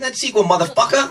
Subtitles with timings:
[0.00, 1.04] that sequel, motherfucker.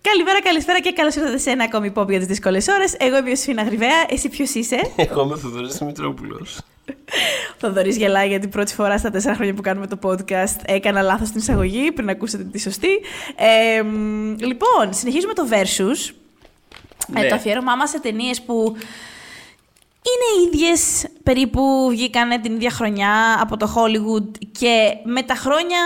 [0.00, 2.94] Καλημέρα, καλησπέρα και καλώς ήρθατε σε ένα ακόμη pop για τις δύσκολες ώρες.
[2.98, 4.04] Εγώ είμαι ο Σφίνα Γρυβαία.
[4.08, 6.58] Εσύ ποιος είσαι; Εγώ είμαι ο Θοδωρής Δημητρόπουλος.
[7.58, 11.40] Θοδωρής γελάει γιατί πρώτη φορά στα τέσσερα χρόνια που κάνουμε το podcast έκανα λάθος στην
[11.40, 13.00] εισαγωγή πριν ακούσετε τη σωστή.
[13.36, 16.10] Ε, μ, λοιπόν, συνεχίζουμε το Versus.
[17.16, 17.28] Ε, Ναι.
[17.28, 18.76] το αφιέρωμά μας σε ταινίες που
[20.02, 25.78] είναι ίδιες περίπου βγήκαν την ίδια χρονιά από το Hollywood και με τα χρόνια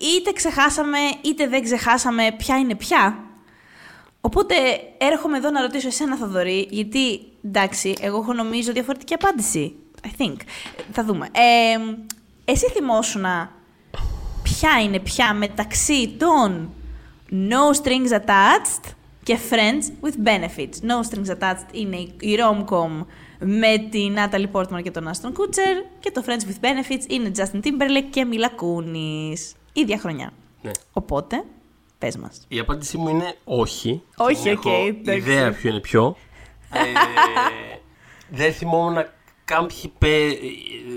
[0.00, 3.18] είτε ξεχάσαμε είτε δεν ξεχάσαμε ποια είναι ποια.
[4.20, 4.54] Οπότε
[4.98, 9.74] έρχομαι εδώ να ρωτήσω εσένα Θοδωρή, γιατί εντάξει, εγώ έχω νομίζω διαφορετική απάντηση.
[10.04, 10.36] I think.
[10.92, 11.28] Θα δούμε.
[11.32, 11.94] Ε,
[12.44, 13.52] εσύ θυμόσουνα
[14.42, 16.70] ποια είναι ποια μεταξύ των
[17.30, 18.90] No Strings Attached
[19.22, 20.88] και Friends with Benefits.
[20.90, 23.04] No Strings Attached είναι η- η rom-com
[23.38, 27.66] με την Natalie Portman και τον Aston Kutcher και το Friends with Benefits είναι Justin
[27.66, 29.52] Timberlake και Mila Kunis.
[29.76, 30.32] Ίδια χρονιά.
[30.62, 30.70] Ναι.
[30.92, 31.44] Οπότε,
[31.98, 32.44] πες μας.
[32.48, 34.02] Η απάντησή μου είναι όχι.
[34.16, 35.18] Όχι, Δεν οκ, έχω εντάξει.
[35.20, 36.16] ιδέα ποιο είναι ποιο.
[36.72, 36.80] ε,
[38.28, 39.04] δεν θυμόμουν
[39.44, 40.28] κάποιοι πε...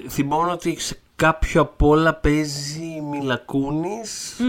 [0.10, 4.42] Θυμόμουν ότι σε κάποιο από όλα παίζει η Μίλα Κούνις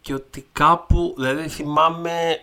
[0.00, 2.40] και ότι κάπου, δηλαδή θυμάμαι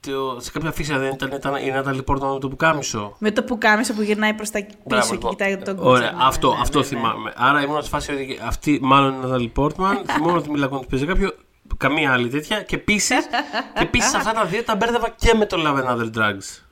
[0.00, 3.16] το, σε κάποια αφίσα δεν ήταν, ήταν η Νάταλι Πόρτμαν με το πουκάμισο.
[3.18, 5.30] Με το πουκάμισο που γυρνάει προς τα πίσω Μπράβο, και λοιπόν.
[5.30, 6.16] κοιτάει τον Ωραία, Kutcher.
[6.16, 6.90] Ναι, αυτό, ναι, ναι, αυτό ναι, ναι.
[6.90, 7.32] θυμάμαι.
[7.36, 10.02] Άρα ήμουν σε φάση ότι αυτή μάλλον είναι η Νάταλι Πόρτμαν.
[10.10, 11.34] θυμόμουν ότι η Μίλα Κούνις παίζει κάποιο,
[11.76, 12.62] καμία άλλη τέτοια.
[12.62, 13.26] Και επίσης
[13.74, 16.62] και επίσης αυτά τα δύο τα μπέρδευα και με το Love and Other Drugs.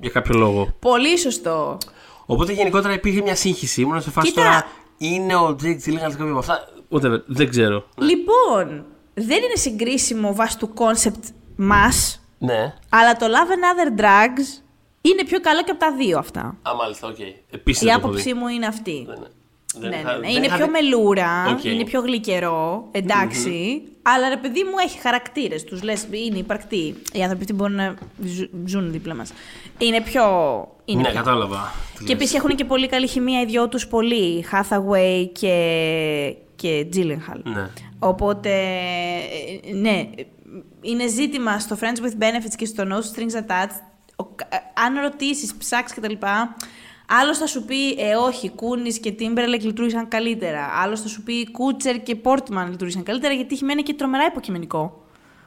[0.00, 0.74] Για κάποιο λόγο.
[0.78, 1.78] Πολύ σωστό.
[2.26, 3.80] Οπότε γενικότερα υπήρχε μια σύγχυση.
[3.80, 4.42] Ήμουν σε φάση Κοίτα.
[4.42, 4.66] τώρα
[4.98, 6.68] είναι ο Jake Gyllenhaal σε κάποιο από αυτά.
[6.90, 7.84] Whatever, δεν ξέρω.
[7.96, 11.24] Λοιπόν, δεν είναι συγκρίσιμο βάσει του κόνσεπτ
[11.56, 12.74] μας, Ναι.
[12.88, 14.62] αλλά το Love and Other Drugs
[15.00, 16.40] είναι πιο καλό και από τα δύο αυτά.
[16.40, 17.16] Α, μάλιστα, οκ.
[17.50, 17.82] Επίσης.
[17.88, 19.06] Η άποψή μου είναι αυτή.
[19.80, 20.30] Ναι, ναι, ναι.
[20.32, 21.64] Είναι πιο μελούρα, Οκ.
[21.64, 23.82] είναι πιο γλυκερό, εντάξει.
[24.02, 25.64] Αλλά ρε παιδί μου έχει χαρακτήρες.
[25.64, 26.94] Τους λες, είναι υπαρκτοί.
[27.12, 29.32] Οι άνθρωποι αυτοί μπορούν να ζου- ζουν δίπλα μας.
[29.78, 30.22] Είναι πιο.
[30.84, 31.16] Είναι Ναι, πιο.
[31.16, 31.72] κατάλαβα.
[31.92, 32.12] τι Και λες.
[32.12, 34.44] επίσης έχουν και πολύ καλή χημεία οι δυο τους πολύ.
[34.52, 37.40] Hathaway και, και Gyllenhaal.
[37.42, 37.68] Ναι.
[37.98, 38.50] Οπότε,
[39.68, 40.08] ε, ναι,
[40.80, 43.80] είναι ζήτημα στο Friends with Benefits και στο No Strings Attached.
[44.16, 46.14] Ο, ε, αν ρωτήσεις, ψάξεις κτλ.
[47.10, 50.70] Άλλος θα σου πει, ε, όχι, Κούνις και Τίμπερλεκ λειτουργήσαν καλύτερα.
[50.82, 54.24] Άλλος θα σου πει, Κούτσερ και Πόρτμαν λειτουργήσαν καλύτερα, γιατί η χημεία είναι και τρομερά
[54.26, 55.04] υποκειμενικό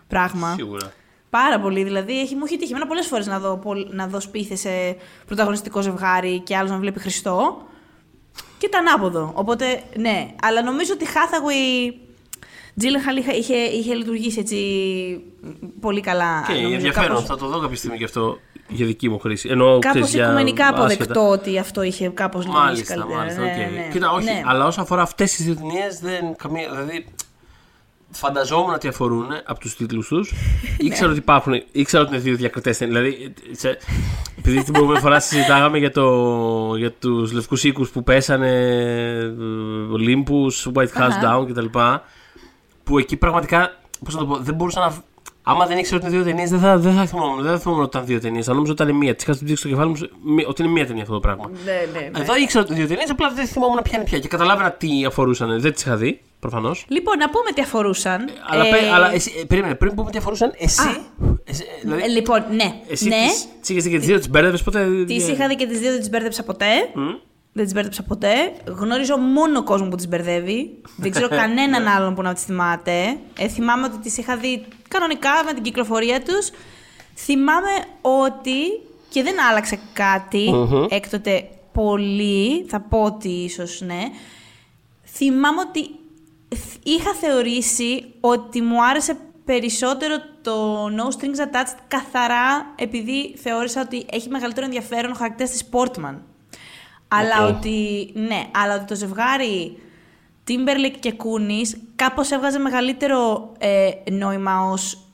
[0.08, 0.54] πράγμα.
[0.54, 0.94] Σίγουρα.
[1.30, 1.84] Πάρα πολύ.
[1.84, 4.70] Δηλαδή, έχει, μου έχει τύχει εμένα πολλές φορές να δω, πολ- να δω σπίθες σε
[5.26, 7.68] πρωταγωνιστικό ζευγάρι και άλλος να βλέπει Χριστό.
[8.58, 9.32] Και το ανάποδο.
[9.36, 10.36] Οπότε, ναι.
[10.42, 11.94] Αλλά νομίζω ότι Hathaway.
[12.82, 14.58] Gyllenhaal είχε, είχε, είχε λειτουργήσει έτσι
[15.80, 16.44] πολύ καλά.
[16.48, 18.38] Και νομίζω, ενδιαφέρον, κάπως- θα το δω κάποια στιγμή και αυτό
[18.68, 19.50] για δική μου χρήση.
[19.50, 20.80] Εννοώ, Κάπως ξέρεις, για οικουμενικά άσχετα.
[20.84, 23.20] αποδεκτό ότι αυτό είχε κάπως λειτουργήσει Μάλιστα, καλύτερα.
[23.20, 23.42] μάλιστα.
[23.42, 23.58] Ναι, οκ.
[23.58, 23.88] ναι, ναι.
[23.92, 24.42] Κοίτα, όχι, Ναι.
[24.46, 26.70] αλλά όσον αφορά αυτές τις δύο ταινίες, δεν καμία.
[26.72, 27.06] Δηλαδή,
[28.12, 30.32] φανταζόμουν ότι αφορούν από τους τίτλους τους.
[30.88, 31.54] ήξερα ότι υπάρχουν.
[31.72, 32.98] ήξερα ότι είναι δύο διακριτές ταινίες.
[32.98, 33.78] Δηλαδή, σε,
[34.38, 39.32] επειδή την προηγούμενη φορά συζητάγαμε για, το, για τους λευκούς οίκους που πέσανε, ε,
[39.98, 41.38] Olympus, White House Αχα.
[41.40, 41.66] Down κτλ.
[42.92, 43.78] Που εκεί πραγματικά.
[44.06, 44.94] Πώς να το πω, δεν μπορούσα να.
[45.44, 47.42] Άμα δεν ήξερα ότι είναι δύο ταινίες, δεν θα, δεν θα θυμόμουν.
[47.44, 48.46] Δεν θα θυμόμουν ότι ήταν δύο ταινίες.
[48.46, 49.16] Θα νόμιζα ότι ήταν μία.
[49.16, 49.96] Τις είχα στην στο κεφάλι μου
[50.34, 51.50] μη- ότι είναι μία ταινία αυτό το πράγμα.
[51.66, 52.20] Ναι, ναι, ναι.
[52.20, 54.20] Εδώ ήξερα ότι είναι δύο ταινίες, απλά δεν θυμόμουν ποια είναι ποια.
[54.20, 55.60] Και καταλάβαινα τι αφορούσαν.
[55.62, 56.86] Δεν τις είχα δει, προφανώς.
[56.88, 58.30] Λοιπόν, να πούμε τι αφορούσαν.
[58.50, 60.82] Αλλά, Ε, πε- αλλά εσύ, ε, περίμενε, πριν πούμε τι αφορούσαν, εσύ.
[61.44, 62.74] εσύ ε, δηλαδή, ε, λοιπόν, ναι.
[62.90, 63.16] εσύ ναι.
[63.28, 64.86] τις, τις είχες δει και τις δύο, τις μπέρδευες ποτέ.
[65.08, 66.68] Τις ε, είχα δει και τις δύο, δεν τις μπέρδεψα ποτέ.
[67.54, 68.54] Δεν τις μπέρδεψα ποτέ.
[68.66, 70.82] Γνωρίζω μόνο κόσμο που τις μπερδεύει.
[70.98, 73.18] δεν ξέρω κανέναν άλλον που να τις θυμάται.
[73.40, 76.50] Ε, θυμάμαι ότι τις είχα δει κανονικά με την κυκλοφορία τους.
[77.16, 77.70] Θυμάμαι
[78.02, 78.62] ότι.
[79.10, 80.52] και δεν άλλαξε κάτι
[80.90, 82.66] έκτοτε πολύ.
[82.70, 84.02] Θα πω ότι ίσως ναι.
[85.06, 85.90] Θυμάμαι ότι
[86.56, 94.06] θ- είχα θεωρήσει ότι μου άρεσε περισσότερο το No Strings Attached καθαρά επειδή θεώρησα ότι
[94.12, 96.16] έχει μεγαλύτερο ενδιαφέρον ο χαρακτήρας της Portman.
[97.14, 97.56] Αλλά Οκ.
[97.56, 99.78] ότι, ναι, αλλά ότι το ζευγάρι
[100.48, 105.08] Timberlake και Κούνις κάπως έβγαζε μεγαλύτερο ε, νόημα ως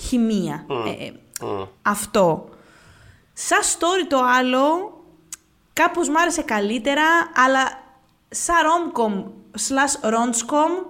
[0.00, 0.66] χημεία.
[0.86, 1.12] Ε, ε,
[1.82, 2.48] Αυτό.
[3.32, 4.92] Σαν story το άλλο,
[5.72, 7.02] κάπως μ' άρεσε καλύτερα,
[7.44, 7.82] αλλά
[8.28, 9.24] σαν rom-com
[9.58, 10.86] slash ronscom,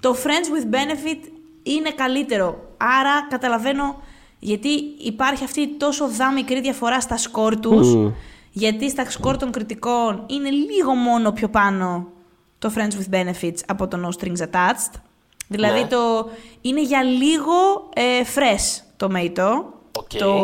[0.00, 1.30] το Friends with Benefit
[1.62, 2.74] είναι καλύτερο.
[2.76, 4.02] Άρα καταλαβαίνω
[4.38, 4.68] γιατί
[4.98, 8.12] υπάρχει αυτή η τόσο δά μικρή διαφορά στα σκορ τους,
[8.58, 12.06] γιατί στα σκορ των κριτικών είναι λίγο μόνο πιο πάνω
[12.58, 15.00] το Friends with Benefits από το No Strings Attached.
[15.48, 15.86] Δηλαδή Ναι.
[15.86, 16.30] το
[16.60, 17.52] είναι για λίγο
[17.94, 19.64] ε, fresh το tomato.
[19.92, 20.08] Οκ.
[20.18, 20.34] Το,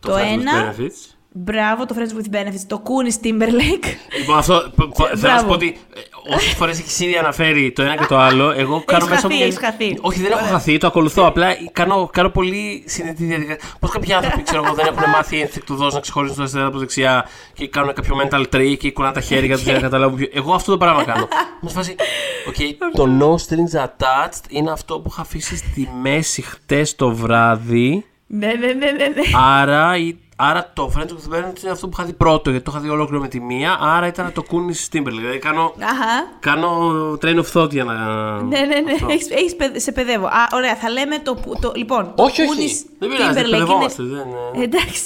[0.00, 0.74] το, Friends with ένα.
[0.74, 1.14] Benefits.
[1.32, 2.64] Μπράβο, το Friends with Benefits.
[2.66, 3.86] Το Kunis Timberlake.
[4.18, 5.46] Λοιπόν, αυτό π- π- θέλω να σου Μπράβο.
[5.46, 9.04] πω ότι ε, όσες φορές έχει ήδη αναφέρει το ένα και το άλλο, εγώ κάνω
[9.04, 9.42] Έχεις μέσα χαθεί, μου.
[9.42, 9.98] έχεις χαθεί.
[10.00, 11.26] Όχι, δεν έχω χαθεί, το ακολουθώ.
[11.26, 13.70] Απλά κάνω, κάνω πολύ συνετή διαδικασία.
[13.80, 16.78] Πώς κάποιοι άνθρωποι ξέρω εγώ, δεν έχουν μάθει ενστικτωδώς να ξεχωρίζουν το αριστερά από το
[16.78, 20.16] δεξιά και κάνουν κάποιο mental trick και κουνάνε τα χέρια του για να καταλάβουν.
[20.16, 21.28] ποιο- Εγώ αυτό το πράγμα κάνω.
[21.60, 21.94] Με φάση.
[22.50, 28.04] Okay, το no strings attached είναι αυτό που είχα αφήσει στη μέση χτες το βράδυ.
[28.26, 29.06] Ναι, ναι, ναι, ναι.
[29.06, 29.22] ναι.
[29.36, 32.70] Άρα, η- άρα το Friends with Benefits είναι αυτό που είχα δει πρώτο, γιατί το
[32.74, 33.78] είχα δει ολόκληρο με τη μία.
[33.80, 35.02] Άρα ήταν το Coonies Timberlake.
[35.04, 36.28] Δηλαδή κάνω, Αχα.
[36.40, 36.78] κάνω
[37.22, 37.94] train of thought για να.
[38.42, 38.92] Ναι, ναι, ναι.
[38.92, 39.06] αυτό.
[39.10, 40.26] Έχεις, έχεις, παιδε- σε παιδεύω.
[40.26, 41.34] Α, ωραία, θα λέμε το.
[41.34, 42.68] που- το λοιπόν, Όχι, το όχι.
[42.86, 45.02] Goonies Δεν πειράζει, Timberlake παιδευόμαστε, είναι- δεν- Εντάξει.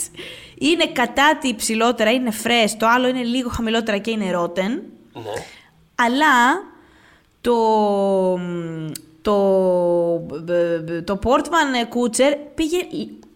[0.59, 2.71] Είναι κατά τη υψηλότερα, είναι fresh.
[2.79, 4.71] Το άλλο είναι λίγο χαμηλότερα και είναι rotten.
[5.13, 5.23] Ναι.
[5.95, 6.63] Αλλά
[7.41, 7.55] το,
[9.23, 9.33] το,
[11.05, 12.77] το Portman Kutcher πήγε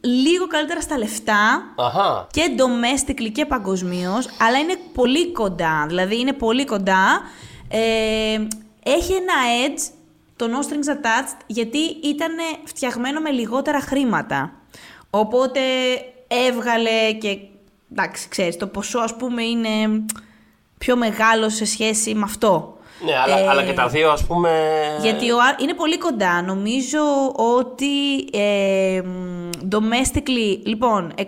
[0.01, 2.27] λίγο καλύτερα στα λεφτά Αχα.
[2.31, 5.85] και domestically και παγκοσμίως, αλλά είναι πολύ κοντά.
[5.89, 7.21] Δηλαδή είναι πολύ κοντά.
[7.69, 8.47] Ε,
[8.83, 9.35] έχει ένα
[9.67, 9.81] edge
[10.37, 12.33] το No Strings Attached γιατί ήταν
[12.65, 14.53] φτιαγμένο με λιγότερα χρήματα.
[15.11, 15.61] Οπότε
[16.29, 17.39] έβγαλε και
[17.93, 20.05] εντάξει, ξέρεις, το ποσό ας πούμε είναι
[20.79, 22.78] πιο μεγάλο σε σχέση με αυτό.
[23.05, 24.51] Ναι, αλλά, Ε, αλλά και τα δύο, ας πούμε.
[25.03, 26.43] γιατί ο, Ar- είναι πολύ κοντά.
[26.43, 26.99] Νομίζω
[27.37, 31.25] ότι ε, μ, domestically, λοιπόν, 149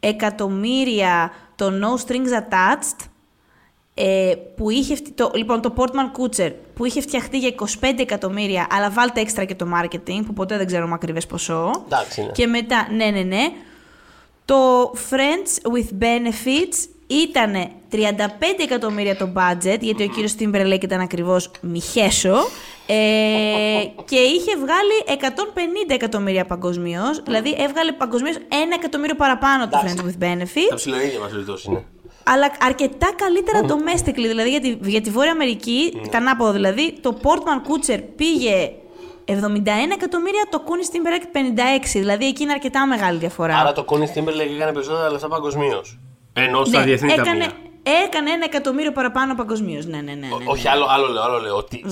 [0.00, 3.06] εκατομμύρια το No Strings Attached,
[3.94, 8.66] ε, που είχε, φτ- το, λοιπόν, το Portman Kutcher, που είχε φτιαχτεί για 25 εκατομμύρια,
[8.70, 11.70] αλλά βάλτε έξτρα και το marketing, που ποτέ δεν ξέρουμε ακριβές ποσό.
[11.86, 12.30] Εντάξει, ναι.
[12.32, 13.44] Και μετά, ναι, ναι, ναι.
[14.44, 17.54] Το Friends with Benefits ήταν
[17.92, 17.96] 35
[18.60, 22.36] εκατομμύρια το budget, γιατί ο κύριος Timberlake ήταν ακριβώς μιχέσο,
[22.86, 22.94] ε,
[24.04, 27.22] και είχε βγάλει 150 εκατομμύρια παγκοσμίως.
[27.24, 29.96] Δηλαδή έβγαλε παγκοσμίως ένα εκατομμύριο παραπάνω το Εντάξει.
[29.98, 31.84] Friends with Τα Benefits, ψιλοίδια μας περιπτώσει είναι.
[32.24, 34.14] αλλά αρκετά καλύτερα domestically.
[34.28, 38.70] Δηλαδή για τη, για τη Βόρεια Αμερική, τα ανάποδα δηλαδή, το Portman Kutcher πήγε
[39.28, 39.32] 71
[39.92, 41.36] εκατομμύρια, το Cooney Timberlake
[41.80, 41.84] 56.
[41.92, 43.56] Δηλαδή εκεί είναι αρκετά μεγάλη διαφορά.
[43.56, 45.98] Άρα το Cooney Timberlake έκανε περισσότερα λεφτά παγκοσμίως.
[46.38, 47.52] Ενώ στα Ναι, διεθνή έκανε, ταμεία.
[48.04, 49.86] έκανε ένα εκατομμύριο παραπάνω παγκοσμίως.
[49.86, 50.26] Ναι, ναι, ναι.
[50.26, 50.44] ναι, Ό- ναι.
[50.46, 51.22] Όχι, άλλο, άλλο λέω.
[51.22, 51.84] Άλλο λέω ότι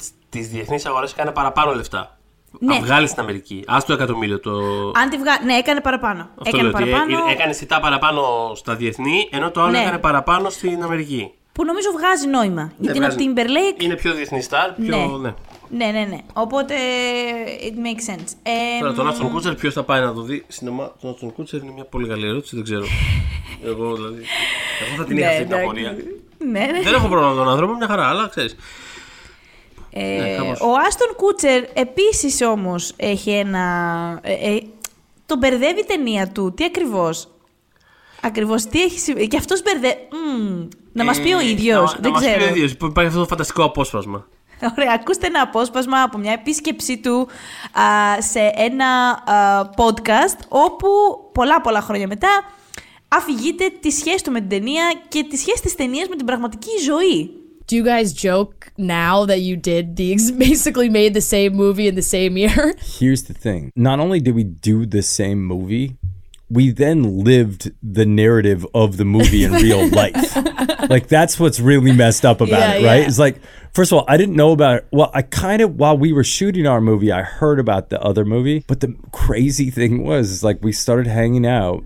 [0.00, 2.18] στι διεθνείς αγορές έκανε παραπάνω λεφτά.
[2.58, 2.74] Ναι.
[2.74, 3.64] Αν βγάλει στην Αμερική.
[3.66, 4.40] Α το εκατομμύριο.
[4.40, 4.50] Το...
[4.94, 5.32] Αν τη βγα...
[5.44, 6.20] Ναι, έκανε παραπάνω.
[6.20, 7.26] Αυτό έκανε λέω, ότι παραπάνω.
[7.28, 8.22] ε- έκανε σιτά παραπάνω
[8.54, 9.78] στα διεθνή, ενώ το άλλο Ναι.
[9.80, 11.30] έκανε παραπάνω στην Αμερική.
[11.52, 12.72] Που νομίζω βγάζει νόημα.
[12.78, 13.32] Γιατί είναι ο βγάζει.
[13.34, 13.82] Timberlake.
[13.82, 14.96] Είναι πιο διεθνή star, πιο.
[14.96, 15.28] Ναι.
[15.28, 15.34] Ναι.
[15.70, 16.18] Ναι, ναι, ναι.
[16.32, 16.74] Οπότε.
[17.60, 18.32] It makes sense.
[18.42, 20.44] Ε, Τώρα τον Άστον Κούτσερ, ποιος θα πάει να το δει.
[20.48, 22.84] Σινεμά, τον Άστον Κούτσερ είναι μια πολύ καλή ερώτηση, δεν ξέρω.
[23.64, 24.22] Εγώ δηλαδή.
[24.86, 25.64] Εγώ θα την είχα ναι, αυτή την εντάξει.
[25.64, 25.96] απορία.
[26.38, 26.82] Ναι, ναι.
[26.82, 28.56] Δεν έχω πρόβλημα με τον άνθρωπο, μια χαρά, αλλά ξέρεις.
[29.90, 30.60] Ε, Ναι, κάπως.
[30.60, 33.60] ο Άστον Κούτσερ επίσης όμως έχει ένα...
[34.22, 34.60] Ε, ε,
[35.26, 36.52] τον μπερδεύει η ταινία του.
[36.56, 37.28] Τι ακριβώς;
[38.22, 39.26] Ακριβώς τι έχει συμβεί.
[39.28, 40.08] Και αυτός μπερδεύει...
[40.92, 41.92] να μας πει ο ίδιος.
[41.94, 42.38] Να, δεν να μας ξέρω.
[42.38, 44.26] πει ο ίδιος, που υπάρχει αυτό το φανταστικό απόσπασμα.
[44.78, 47.28] Ωραία, ακούστε ένα απόσπασμα από μια επίσκεψή του
[47.80, 50.88] α, σε ένα α, podcast όπου
[51.32, 52.28] πολλά πολλά χρόνια μετά
[53.08, 56.78] αφηγείται τη σχέση του με την ταινία και τη σχέση της ταινίας με την πραγματική
[56.84, 57.30] ζωή.
[57.70, 61.86] Do you guys joke now that you did the ex- basically made the same movie
[61.86, 62.74] in the same year?
[62.98, 63.70] Here's the thing.
[63.76, 65.86] Not only did we do the same movie,
[66.50, 70.36] we then lived the narrative of the movie in real life.
[70.90, 73.00] like that's what's really messed up about Yeah, it, right?
[73.02, 73.06] yeah.
[73.06, 73.40] It's like
[73.72, 74.88] first of all, I didn't know about it.
[74.90, 78.24] Well, I kind of while we were shooting our movie, I heard about the other
[78.24, 81.84] movie, but the crazy thing was is like we started hanging out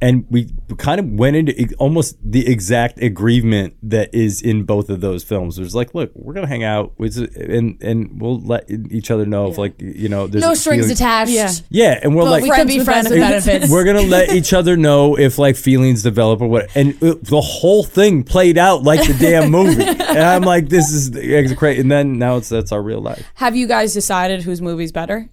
[0.00, 4.88] and we kind of went into e- almost the exact agreement that is in both
[4.90, 5.58] of those films.
[5.58, 9.50] It was like, look, we're gonna hang out and and we'll let each other know
[9.50, 11.30] if like you know there's No strings feeling- attached.
[11.32, 11.50] Yeah.
[11.70, 13.70] Yeah, and we're But like, we can be friends with benefits.
[13.70, 16.68] we're gonna let each other know if like feelings develop or what.
[16.76, 19.82] And it, the whole thing played out like the damn movie.
[19.82, 21.78] and I'm like, this is it's great.
[21.80, 23.24] And then now it's that's our real life.
[23.34, 25.28] Have you guys decided whose movie's better?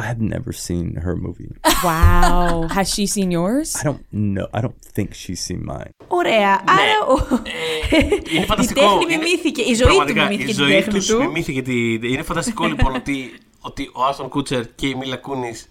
[0.00, 1.48] I have never seen her movie.
[1.88, 2.52] Wow.
[2.76, 3.68] Has she seen yours?
[3.80, 4.46] I don't know.
[4.56, 5.90] I don't think she's seen mine.
[6.08, 6.50] Ωραία.
[6.68, 7.14] Άρα ο...
[8.32, 8.80] Είναι η φανταστικό.
[8.80, 9.62] τέχνη είναι- μιμήθηκε.
[9.62, 11.18] Η ζωή του πραγματικά, μιμήθηκε η την ζωή τέχνη τους του.
[11.18, 11.94] μιμήθηκε τη...
[11.94, 15.68] Είναι φανταστικό λοιπόν ότι, ότι ο Άστον Κούτσερ και η Μίλα Κούνης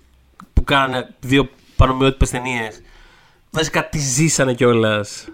[0.54, 2.82] που κάνανε δύο πανομοιότυπες ταινίες
[3.52, 5.28] βασικά τη ζήσανε κιόλας.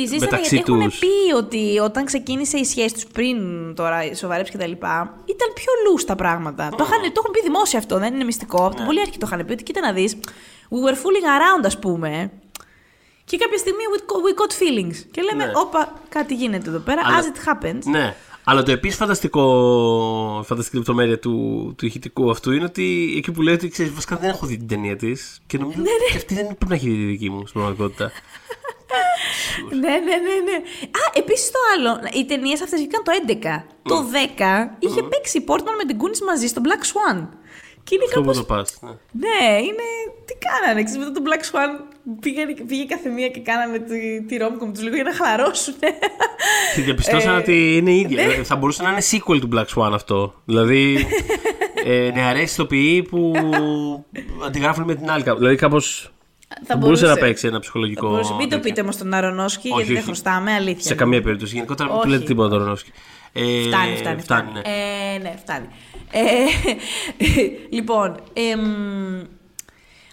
[0.00, 0.98] Τη ζήσανε μεταξύ γιατί έχουν τους.
[0.98, 3.36] πει ότι όταν ξεκίνησε η σχέση τους πριν
[3.74, 6.68] τώρα σοβαρέψεις και τα λοιπά, ήταν πιο loose τα πράγματα.
[6.68, 8.66] Το, είχαν, το έχουν πει δημόσια αυτό, δεν είναι μυστικό.
[8.66, 10.16] Από την πολύ αρχή το είχαν πει ότι κοίτα να δεις.
[10.70, 12.30] We were fooling around, ας πούμε.
[13.24, 14.96] Και κάποια στιγμή we got, we got feelings.
[15.10, 15.52] Και λέμε, Ναι.
[15.54, 17.82] όπα, κάτι γίνεται εδώ πέρα, Αλλά- as it happens.
[17.84, 18.14] Ναι.
[18.44, 23.54] Αλλά το επίσης φανταστικό, φανταστική λεπτομέρεια του, του ηχητικού αυτού είναι ότι εκεί που λέει
[23.54, 26.34] ότι ξέρεις, βασικά δεν έχω δει την ταινία της και νομίζω Ναι, ότι και αυτή
[26.34, 28.10] δεν πρέπει να έχει δει τη δική μου στην πραγματικότητα.
[29.70, 30.56] ναι, ναι, ναι, ναι.
[31.00, 32.00] Α, επίσης το άλλο.
[32.12, 33.64] Οι ταινίες αυτές βγήκαν το 11.
[33.82, 37.28] Το 10 είχε παίξει η Portman με την Goonies μαζί στο Black Swan.
[37.84, 38.36] Και είναι Αυτό που κάπως...
[38.38, 38.78] το πας.
[38.82, 38.90] ναι.
[39.28, 39.86] Ναι, είναι.
[40.24, 41.84] Τι κάνανε, ξέρεις, μετά το Black Swan
[42.20, 45.74] πήγε, πήγε κάθε μία και κάνανε τη, τη rom-com τους λίγο για να χαλαρώσουν.
[46.74, 48.26] Και διαπιστώσαν Ε, ότι είναι ίδια.
[48.26, 48.32] ναι.
[48.32, 50.34] Ε, Θα μπορούσε να είναι sequel του Black Swan αυτό.
[50.44, 51.06] Δηλαδή.
[51.84, 53.32] ε, νεαρές ηθοποιοί που
[54.46, 55.22] αντιγράφουν με την άλλη.
[55.22, 55.38] κάπου.
[55.38, 56.12] Δηλαδή κάπως.
[56.64, 58.06] Θα μπορούσε να παίξει ένα ψυχολογικό.
[58.06, 58.30] Θα μπορούσε.
[58.32, 58.60] Μην το τέτοιο.
[58.60, 60.04] πείτε όμως τον Αρονόσκι, Όχι, γιατί δεν όχι.
[60.04, 60.82] χρωστάμε, αλήθεια.
[60.82, 61.54] Σε καμία περίπτωση.
[61.54, 62.14] Γενικότερα μην του Όχι.
[62.14, 62.92] λέτε τίποτα τώρα, Ρόσκι.
[63.32, 64.20] Ε, Φτάνει, φτάνει.
[64.20, 64.52] φτάνει.
[64.52, 64.60] ναι.
[64.64, 65.66] Ε, ναι, φτάνει.
[66.10, 66.22] Ε,
[67.76, 69.22] λοιπόν, εμ,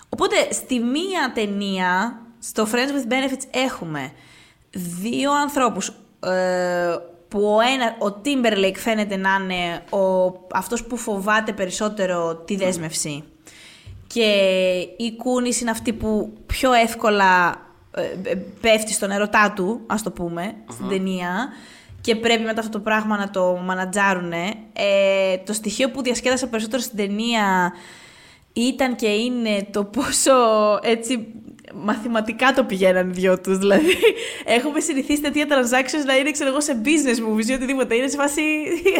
[0.09, 4.11] οπότε στη μία ταινία, στο Friends with Benefits έχουμε
[5.01, 5.87] δύο ανθρώπους
[6.19, 6.95] ε,
[7.27, 13.23] που ο, ένα, ο Timberlake φαίνεται να είναι ο, αυτός που φοβάται περισσότερο τη δέσμευση
[14.15, 17.55] και η Κούνης είναι αυτή που πιο εύκολα
[17.91, 21.47] ε, ε, πέφτει στον ερωτά του, ας το πούμε, στην ταινία
[22.01, 24.55] και πρέπει μετά αυτό το πράγμα να το μανατζάρουνε.
[24.73, 27.73] Ε, το στοιχείο που διασκέδασα περισσότερο στην ταινία
[28.55, 30.33] ήταν και είναι το πόσο
[30.81, 31.27] έτσι
[31.73, 33.57] μαθηματικά το πηγαίναν οι δυο τους.
[33.57, 33.97] Δηλαδή,
[34.57, 37.95] έχουμε συνηθίσει τέτοια transactions να είναι, ξέρω εγώ, σε business movies ή οτιδήποτε.
[37.95, 38.41] Είναι σε φάση.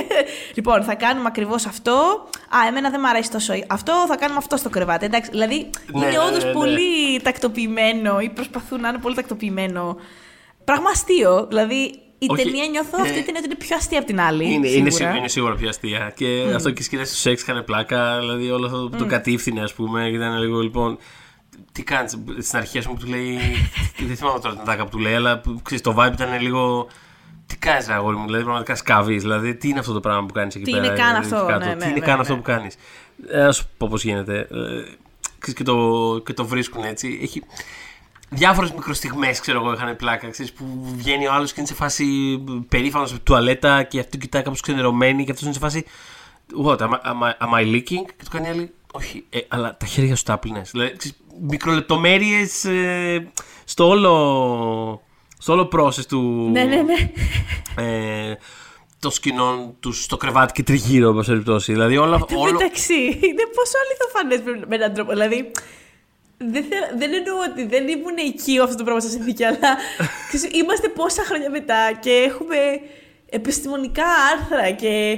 [0.56, 2.28] λοιπόν, θα κάνουμε ακριβώς αυτό.
[2.50, 5.06] Α, εμένα δεν μου αρέσει τόσο αυτό, θα κάνουμε αυτό στο κρεβάτι.
[5.06, 6.54] Εντάξει, δηλαδή, Ναι, είναι ναι, όντως ναι, ναι.
[6.54, 9.98] πολύ τακτοποιημένο ή προσπαθούν να είναι πολύ τακτοποιημένο.
[10.64, 11.46] Πράγμα αστείο.
[11.50, 14.44] Δηλαδή, η Όχι, ταινία νιώθω ε, αυτή την ότι είναι πιο αστεία από την άλλη.
[14.44, 14.92] Είναι, είναι, σίγουρα.
[14.92, 16.12] σίγουρα, είναι σίγουρα πιο αστεία.
[16.16, 18.20] Και αυτό και οι σκηνές του σεξ είχαν πλάκα.
[18.20, 20.10] Δηλαδή όλο αυτό που το κατήφθηνε, ας πούμε.
[20.10, 20.98] Και ήταν λίγο λοιπόν.
[21.72, 23.38] Τι κάνεις, στην αρχή, ας πούμε, που του λέει.
[24.08, 26.88] δεν θυμάμαι τώρα την τάκα που του λέει, αλλά ξέρεις, το vibe ήταν λίγο.
[27.46, 29.22] Τι κάνεις, αγόρι μου, δηλαδή πραγματικά σκαβείς.
[29.22, 30.86] Δηλαδή, τι είναι αυτό το πράγμα που κάνεις εκεί Τι πέρα.
[30.86, 32.22] είναι καν δηλαδή, αυτό, κάτω, ναι, τι ναι, είναι ναι, καν ναι.
[32.22, 32.76] αυτό που κάνεις;
[33.28, 34.38] Ε, να σου πω πώς γίνεται.
[34.40, 34.48] Ε,
[35.40, 37.20] ξέρεις, και, το, και το βρίσκουν έτσι.
[37.22, 37.42] Έχει,
[38.36, 40.30] διάφορες μικροστιγμές, ξέρω εγώ, είχαν πλάκα.
[40.30, 42.06] Ξέρεις, που βγαίνει ο άλλος και είναι σε φάση
[42.70, 45.86] περήφανος στην τουαλέτα και αυτή κοιτάει κάπως ξενερωμένη και αυτός είναι σε φάση.
[46.66, 47.84] What, am, I- am, I, am I leaking?
[48.18, 48.74] Και του κάνει η άλλη.
[48.92, 50.72] Όχι, ε, αλλά τα χέρια σου τα άπλυνες.
[50.72, 50.96] Δηλαδή,
[51.42, 52.66] μικρολεπτομέρειες
[53.64, 55.02] στο όλο.
[55.38, 56.50] Στο όλο process του.
[56.52, 57.12] Ναι, ναι, ναι.
[57.84, 58.38] Ε,
[59.00, 61.72] των σκηνών του στο κρεβάτι και τριγύρω, όπω περιπτώσει.
[61.72, 65.12] Δηλαδή, όλα, Το όλο, μεταξύ, είναι πόσο αληθοφανές με έναν τρόπο.
[65.12, 65.52] Δηλαδή,
[66.38, 69.70] δεν, θε- δεν εννοώ ότι δεν ήμουν οικείο αυτό το πράγμα σαν συνθήκη, αλλά
[70.28, 72.58] ξέρεις, είμαστε πόσα χρόνια μετά και έχουμε
[73.30, 75.18] επιστημονικά άρθρα και,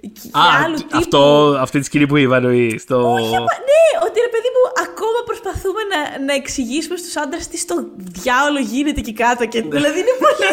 [0.00, 0.96] και Α, άλλου τ- τύπου.
[0.96, 1.22] αυτό,
[1.60, 2.82] αυτή τη σκηνή που είπα εννοείς.
[2.82, 3.12] Στο...
[3.12, 7.58] Όχι, αμα- ναι, ότι ρε παιδί μου, ακόμα προσπαθούμε να, να εξηγήσουμε στους άντρες τι
[7.58, 9.46] στο διάολο γίνεται εκεί κάτω.
[9.46, 10.50] Και, δηλαδή είναι πολύ.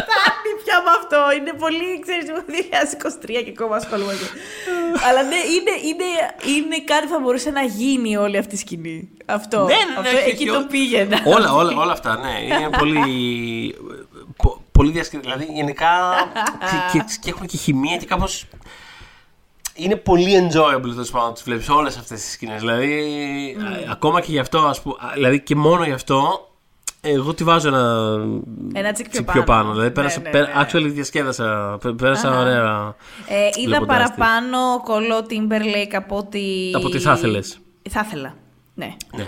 [0.00, 1.18] Φτάνει πια με αυτό.
[1.38, 2.26] Είναι πολύ, ξέρεις,
[3.40, 4.26] 2023 και ακόμα ασχολούμαστε.
[5.08, 6.08] Αλλά ναι, είναι, είναι,
[6.56, 9.08] είναι κάτι που θα μπορούσε να γίνει όλη αυτή η σκηνή.
[9.26, 9.58] Αυτό.
[9.58, 11.22] Ναι, ναι, ναι, αυτό έχει- εκεί έχει το ό- πήγαινα.
[11.24, 12.44] όλα, όλα, όλα αυτά, ναι.
[12.44, 13.00] Είναι πολύ.
[14.36, 15.36] πο- πολύ διασκεδαστικό.
[15.38, 15.88] Δηλαδή, γενικά.
[16.92, 18.24] και, και, και έχουν και χημεία και κάπω.
[19.76, 22.60] Είναι πολύ enjoyable τέλος πάντων να του βλέπεις όλες αυτές τις σκηνές.
[22.60, 22.86] Δηλαδή,
[23.60, 26.48] α- ακόμα και γι' αυτό, ας πούμε, α, δηλαδή και μόνο γι' αυτό,
[27.00, 28.12] εγώ τη βάζω ένα.
[28.74, 29.70] Ένα τσικ πιο τσικ πάνω.
[29.70, 30.66] Δηλαδή, Ναι, πέρασα, ναι, πέρα- ναι.
[30.66, 31.78] actually διασκέδασα.
[31.82, 32.94] πέ- Πέρασα ωραία.
[33.28, 34.16] Ε, είδα βλέποντάς της.
[34.16, 36.72] παραπάνω κολλό Timberlake από ότι.
[36.74, 37.58] Από ότι θα ήθελες.
[37.90, 38.34] Θα ήθελα.
[38.74, 38.96] Ναι.
[39.16, 39.26] Ναι.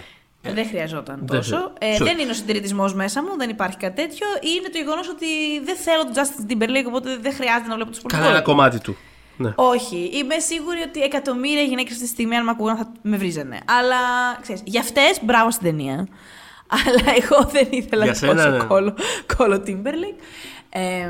[0.52, 1.56] Δεν χρειαζόταν δεν τόσο.
[1.56, 4.26] χρει- Ε, Σου- δεν είναι ο συντηρητισμός μέσα μου, δεν υπάρχει κάτι τέτοιο.
[4.56, 5.26] Είναι το γεγονός ότι
[5.64, 8.22] δεν θέλω τον Justin Timberlake, οπότε δεν χρειάζεται να βλέπω τους πολιτικού.
[8.22, 8.96] Κανένα κομμάτι του.
[9.38, 9.52] Ναι.
[9.54, 10.10] Όχι.
[10.12, 13.60] Είμαι σίγουρη ότι εκατομμύρια γυναίκες αυτή τη στιγμή, αν με ακούγαν, θα με βρίζανε.
[13.64, 13.96] Αλλά
[14.40, 16.08] ξέρεις, για αυτές, μπράβο στην ταινία.
[16.84, 18.64] Αλλά εγώ δεν ήθελα Για τόσο σένα, ναι.
[18.64, 18.94] κόλλο,
[19.36, 20.20] κόλλο Timberlake.
[20.68, 21.06] Ε,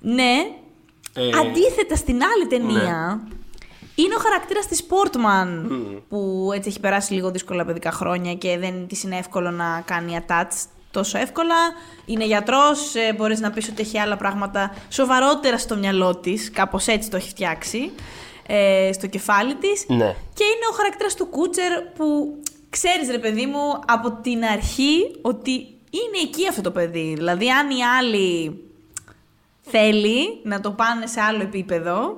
[0.00, 0.34] ναι.
[1.14, 3.20] Ε, Αντίθετα στην άλλη ταινία,
[3.94, 5.48] είναι ο χαρακτήρας της Portman
[6.08, 10.18] που έτσι έχει περάσει λίγο δύσκολα παιδικά χρόνια και δεν της είναι εύκολο να κάνει
[10.26, 11.54] attach τόσο εύκολα.
[12.04, 16.86] Είναι γιατρός, ε, μπορείς να πεις ότι έχει άλλα πράγματα σοβαρότερα στο μυαλό της, κάπως
[16.86, 17.90] έτσι το έχει φτιάξει,
[18.46, 19.84] ε, στο κεφάλι της.
[19.88, 20.14] Ναι.
[20.34, 22.34] Και είναι ο χαρακτήρας του Κούτσερ που
[22.70, 25.50] ξέρεις ρε παιδί μου από την αρχή ότι
[25.90, 27.14] είναι εκεί αυτό το παιδί.
[27.16, 28.60] Δηλαδή αν οι άλλοι
[29.60, 32.16] θέλει να το πάνε σε άλλο επίπεδο,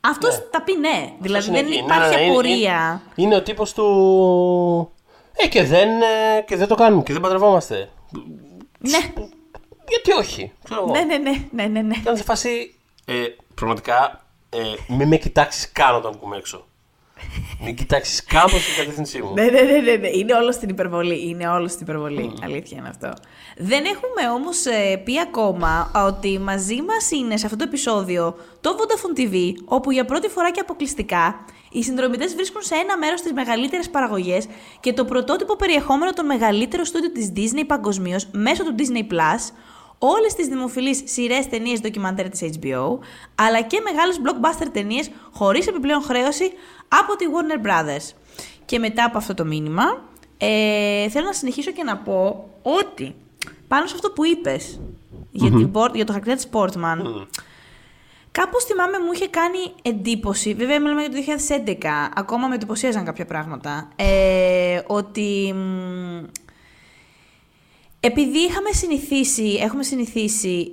[0.00, 0.44] αυτός Ναι.
[0.50, 1.12] τα πει ναι.
[1.20, 1.78] Δηλαδή είναι δεν εκεί.
[1.78, 3.00] υπάρχει Ναι, ναι, ναι, είναι- απορία.
[3.14, 4.90] Είναι, είναι ο τύπος του...
[5.32, 7.88] Ε, και δεν, ε, και δεν το κάνουμε και δεν παντρευόμαστε.
[8.78, 8.98] Ναι.
[9.88, 10.92] Γιατί όχι, ξέρω εγώ.
[10.92, 11.94] ναι, ναι, ναι, ναι, ναι, ναι.
[11.96, 12.74] Ήταν σε φάση,
[13.04, 13.14] ε,
[13.54, 14.58] πραγματικά, ε,
[14.88, 16.66] μην με κοιτάξεις καν όταν βγούμε έξω.
[17.64, 19.32] μην κοιτάξεις καν προς την κατεύθυνσή μου.
[19.34, 20.08] Ναι, ναι, ναι, ναι, ναι.
[20.08, 21.28] Είναι όλος στην υπερβολή.
[21.28, 22.32] Είναι όλος στην υπερβολή.
[22.42, 23.12] Αλήθεια είναι αυτό.
[23.56, 24.56] Δεν έχουμε όμως
[25.04, 30.04] πει ακόμα ότι μαζί μας είναι σε αυτό το επεισόδιο το Vodafone TV, όπου για
[30.04, 34.46] πρώτη φορά και αποκλειστικά Οι συνδρομητές βρίσκουν σε ένα μέρος τις μεγαλύτερες παραγωγές
[34.80, 39.52] και το πρωτότυπο περιεχόμενο των μεγαλύτερων στούντιο της Disney παγκοσμίως μέσω του Disney Plus,
[39.98, 42.98] όλες τις δημοφιλείς σειρές, ταινίες, ντοκιμαντέρ της HBO,
[43.34, 46.52] αλλά και μεγάλες blockbuster ταινίες χωρίς επιπλέον χρέωση
[46.88, 48.14] από τη Warner Brothers.
[48.64, 49.84] Και μετά από αυτό το μήνυμα,
[50.38, 53.14] ε, θέλω να συνεχίσω και να πω ότι
[53.68, 54.80] πάνω σε αυτό που είπες
[55.30, 57.26] για, την, Port- για το χαρακτήρα της Portman,
[58.32, 61.16] κάπως θυμάμαι μου είχε κάνει εντύπωση, βέβαια μιλάμε για το
[61.66, 66.24] 2011, ακόμα με εντυπωσίαζαν κάποια πράγματα, ε, ότι μ,
[68.00, 70.72] επειδή είχαμε συνηθίσει, έχουμε συνηθίσει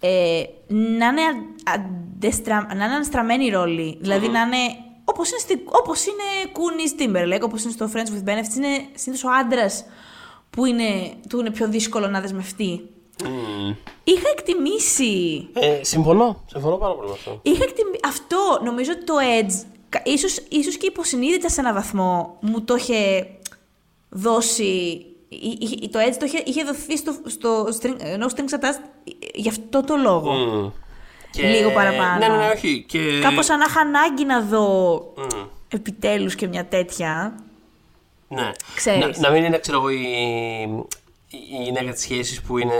[0.00, 3.98] ε, να είναι, α- αντεστρα, να είναι αναστραμμένοι ρόλοι.
[4.00, 4.56] Δηλαδή να είναι
[5.04, 9.24] όπως είναι, στη, όπως είναι Κούνις Timberlake, όπως είναι στο Friends with Benefits, είναι συνήθως
[9.24, 9.84] ο άντρας
[10.50, 12.80] που είναι, του είναι πιο δύσκολο να δεσμευτεί.
[14.04, 16.42] Είχα εκτιμήσει Ε, συμφωνώ.
[16.46, 17.38] Συμφωνώ πάρα πολύ με αυτό.
[17.42, 22.36] Είχα εκτιμ- Αυτό νομίζω ότι το Edge, κα- ίσως, ίσως και υποσυνείδητα σε έναν βαθμό,
[22.40, 23.26] μου το είχε
[24.08, 24.64] δώσει.
[25.28, 28.80] εί- εί- Το Edge το είχε, είχε δοθεί στο, στο string, no strings attached
[29.34, 30.32] γι' αυτό το λόγο.
[30.32, 30.70] Μμ.
[31.30, 32.18] Και- Λίγο παραπάνω.
[32.18, 32.84] Ναι, ναι, ναι, όχι.
[32.88, 33.18] Και...
[33.22, 35.40] Κάπως σαν να είχα ανάγκη να δω Μμ.
[35.68, 37.34] επιτέλους και μια τέτοια.
[38.28, 38.52] Ναι.
[38.74, 39.18] Ξέρεις.
[39.18, 40.04] Να, να μην είναι, ξέρω εγώ, η,
[41.30, 42.74] η γυναίκα τη σχέση που είναι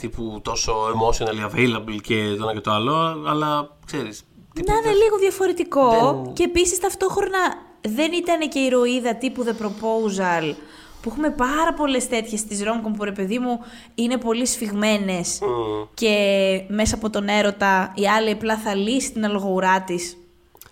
[0.00, 2.94] τύπου τόσο emotionally available και το ένα και το άλλο,
[3.26, 4.22] αλλά ξέρεις.
[4.66, 5.90] Να είναι λίγο διαφορετικό.
[5.90, 7.38] δεν- Και επίσης ταυτόχρονα
[7.80, 10.54] δεν ήταν και η ηρωίδα τύπου The Proposal
[11.02, 13.58] που έχουμε πάρα πολλές τέτοιες τη Ρόμκομ που ρε παιδί μου
[13.94, 15.38] είναι πολύ σφιγμένες
[15.94, 16.16] και
[16.68, 20.16] μέσα από τον έρωτα η άλλη απλά θα λύσει την αλογοουρά της.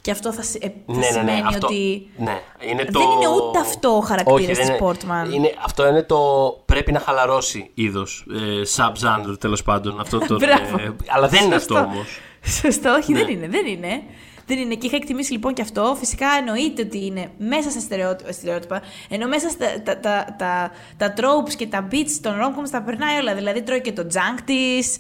[0.03, 2.11] Και αυτό θα, συ- ε, θα σημαίνει αυτό, ότι.
[2.17, 2.41] Ναι,
[2.71, 3.01] είναι Δεν το...
[3.01, 5.33] είναι ούτε αυτό ο χαρακτήρας Όχι, δεν της είναι- Portman.
[5.35, 6.19] Είναι, αυτό είναι το
[6.65, 8.27] πρέπει να χαλαρώσει είδος.
[8.33, 10.01] Ε, sub-genre τέλος πάντων.
[10.01, 10.79] Αυτό το, Μπράβο.
[10.83, 11.91] ε, αλλά δεν είναι αυτό Σωστό.
[11.91, 12.21] όμως.
[12.61, 13.19] Σωστό, όχι, Ναι.
[13.19, 13.49] δεν είναι.
[13.49, 14.03] Δεν είναι.
[14.47, 14.75] Δεν είναι.
[14.75, 15.97] Και είχα εκτιμήσει λοιπόν και αυτό.
[15.99, 21.15] Φυσικά εννοείται ότι είναι μέσα στα στερεότυπα, στερεότυπα ενώ μέσα στα τα, τα, τα, τα
[21.17, 23.35] tropes και τα beats των romcoms τα περνάει όλα.
[23.35, 24.97] Δηλαδή τρώει και το junk της,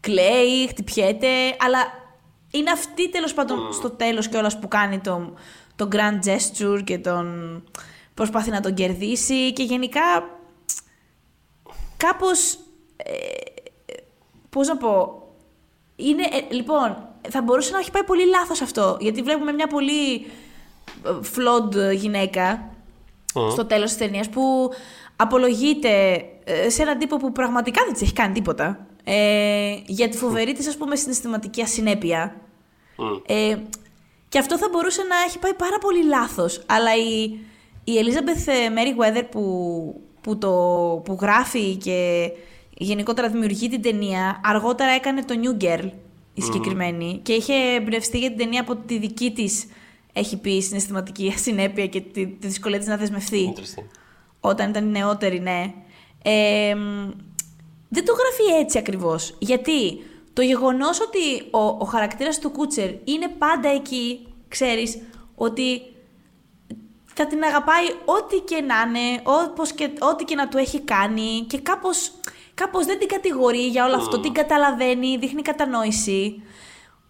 [0.00, 1.26] κλαίει, χτυπιέται,
[1.66, 1.78] αλλά
[2.56, 5.32] είναι αυτή τέλος πάντων στο τέλος κιόλας που κάνει το,
[5.76, 7.62] το grand gesture και τον
[8.14, 10.02] προσπαθεί να τον κερδίσει και γενικά
[11.96, 12.58] κάπως
[14.56, 15.22] Πώς να πω.
[15.96, 16.96] Είναι, ε, λοιπόν,
[17.28, 18.96] θα μπορούσε να έχει πάει πολύ λάθος αυτό.
[19.00, 22.70] Γιατί βλέπουμε μια πολύ ε, flawed γυναίκα
[23.50, 24.70] στο τέλος της ταινίας που
[25.16, 28.86] απολογείται ε, σε έναν τύπο που πραγματικά δεν της έχει κάνει τίποτα.
[29.04, 32.40] Ε, για τη φοβερή της, ας πούμε, συναισθηματική ασυνέπεια.
[33.26, 33.56] Ε,
[34.28, 36.62] και αυτό θα μπορούσε να έχει πάει πάρα πολύ λάθος.
[36.66, 37.22] Αλλά η,
[37.84, 39.42] η Elizabeth Meriwether που,
[40.20, 40.50] που, το,
[41.04, 42.30] που γράφει και
[42.78, 45.90] γενικότερα δημιουργεί την ταινία, αργότερα έκανε το New Girl
[46.34, 49.66] η συγκεκριμένη και είχε εμπνευστεί για την ταινία από τη δική της
[50.12, 53.84] έχει πει συναισθηματική ασυνέπεια και τη, τη δυσκολία της να δεσμευτεί Interesting.
[54.40, 55.72] όταν ήταν νεότερη, ναι.
[56.22, 57.10] Ε, μ,
[57.88, 59.34] δεν το γράφει έτσι ακριβώς.
[59.38, 59.98] Γιατί
[60.36, 65.02] το γεγονός ότι ο, ο χαρακτήρας του Κούτσερ είναι πάντα εκεί, ξέρεις,
[65.34, 65.82] ότι
[67.04, 71.44] θα την αγαπάει ό,τι και να είναι, όπως και, ό,τι και να του έχει κάνει
[71.48, 72.12] και κάπως,
[72.54, 76.42] κάπως δεν την κατηγορεί για όλο αυτό, την καταλαβαίνει, δείχνει κατανόηση.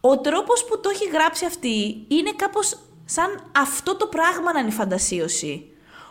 [0.00, 4.68] Ο τρόπος που το έχει γράψει αυτή είναι κάπως σαν αυτό το πράγμα να είναι
[4.68, 5.70] η φαντασίωση.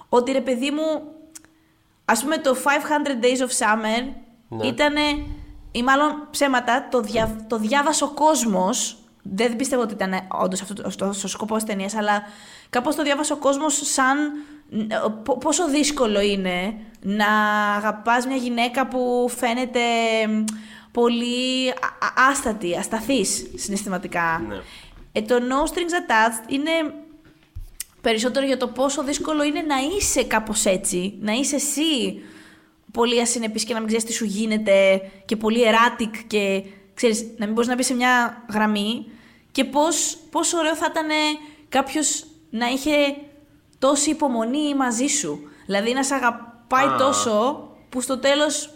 [0.09, 1.01] Ότι ρε παιδί μου,
[2.05, 4.13] ας πούμε το 500 Days of Summer
[4.49, 4.67] Ναι.
[4.67, 5.01] ήτανε,
[5.75, 10.73] ή μάλλον ψέματα, το, δια, το διάβασε ο κόσμος, δεν πιστεύω ότι ήταν όντως αυτό
[10.73, 12.23] το- στο, στο σκοπό της ταινίας, αλλά
[12.69, 14.17] κάπως το διάβασε ο κόσμος σαν
[14.71, 17.27] ε, πο- πόσο δύσκολο είναι να
[17.75, 19.79] αγαπάς μια γυναίκα που φαίνεται
[20.27, 20.43] μ,
[20.91, 24.41] πολύ α- α- άστατη, ασταθής συναισθηματικά.
[24.47, 24.55] Ναι.
[25.11, 26.71] Ε, το No Strings Attached είναι
[28.01, 32.21] περισσότερο για το πόσο δύσκολο είναι να είσαι κάπως έτσι, να είσαι εσύ
[32.95, 37.45] πολύ ασυνεπής και να μην ξέρεις τι σου γίνεται και πολύ erratic και ξέρεις, να
[37.45, 39.05] μην μπορείς να μπεις σε μια γραμμή
[39.51, 41.07] και πώς, πόσο ωραίο θα ήταν
[41.69, 42.91] κάποιος να είχε
[43.79, 45.39] τόση υπομονή μαζί σου.
[45.65, 46.97] Δηλαδή να σε αγαπάει Α.
[46.97, 48.69] τόσο που στο τέλος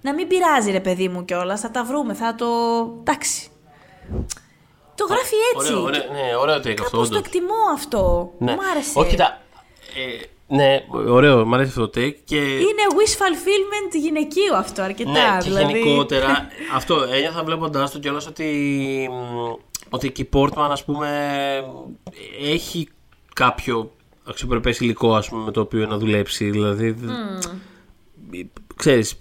[0.00, 2.46] να μην πειράζει ρε παιδί μου κιόλας, θα τα βρούμε, θα το...
[3.00, 3.48] εντάξει.
[4.94, 5.72] Το γράφει έτσι.
[5.72, 6.74] Ωραίο, ωραίο, ναι, ωραίο take αυτό.
[6.74, 7.18] Κάπως το όντως.
[7.18, 8.32] εκτιμώ αυτό.
[8.38, 8.54] Ναι.
[8.54, 8.98] Μ' άρεσε.
[8.98, 9.40] Όχι, κοίτα.
[9.94, 12.14] Ε, ναι, ωραίο, μου αρέσει αυτό το take.
[12.24, 12.36] Και...
[12.36, 15.10] Είναι wish fulfillment γυναικείο αυτό αρκετά.
[15.10, 15.72] Ναι, και δηλαδή.
[15.72, 16.46] γενικότερα.
[16.76, 19.52] αυτό ένιωθα βλέποντάς το κιόλας ότι, μ,
[19.90, 21.08] ότι και η Portman, ας πούμε,
[22.42, 22.88] έχει
[23.34, 23.90] κάποιο
[24.28, 26.50] αξιοπρεπές υλικό ας πούμε, με το οποίο να δουλέψει.
[26.50, 26.90] Δηλαδή.
[26.90, 27.10] δεν-
[28.76, 29.18] Ξέρεις,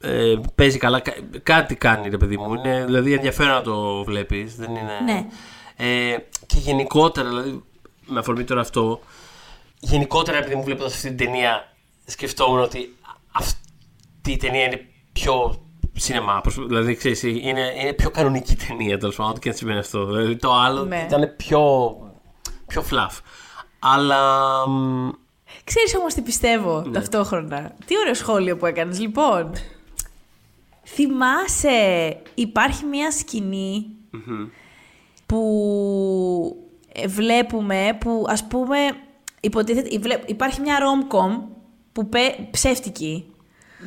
[0.00, 1.00] ε, παίζει καλά.
[1.00, 2.54] κα- Κάτι κάνει, ρε παιδί μου.
[2.54, 4.56] Είναι δηλαδή ενδιαφέρον να το βλέπεις.
[4.56, 5.00] Δεν είναι...
[5.04, 5.26] Ναι.
[5.76, 7.62] Ε, και γενικότερα, δηλαδή,
[8.06, 9.00] με αφορμή τώρα αυτό,
[9.80, 11.72] γενικότερα επειδή μου βλέποντας αυτή την ταινία,
[12.06, 12.94] σκεφτόμουν ότι
[13.32, 14.80] αυτή η ταινία είναι
[15.12, 15.62] πιο
[15.92, 16.40] σινεμά.
[16.40, 20.04] προς- Δηλαδή, ξέρεις, είναι, είναι πιο κανονική ταινία τέλος πάντων, ό,τι και αν σημαίνει αυτό.
[20.06, 21.04] Δηλαδή, το άλλο Ναι.
[21.06, 21.90] ήταν πιο,
[22.66, 23.18] πιο fluff.
[23.78, 24.22] Αλλά.
[24.68, 25.08] μ,
[25.64, 26.90] Ξέρεις όμως τι πιστεύω Ναι.
[26.92, 27.74] ταυτόχρονα.
[27.86, 29.00] Τι ωραίο σχόλιο που έκανες.
[29.00, 29.52] Λοιπόν,
[30.84, 33.86] θυμάσαι, υπάρχει μια σκηνη
[35.26, 35.42] που
[36.92, 38.76] ε, βλέπουμε, που ας πούμε,
[39.40, 41.42] υποτίθεται, η- βλέ- υπάρχει μια rom-com
[41.92, 43.32] που πέ, ψεύτικη,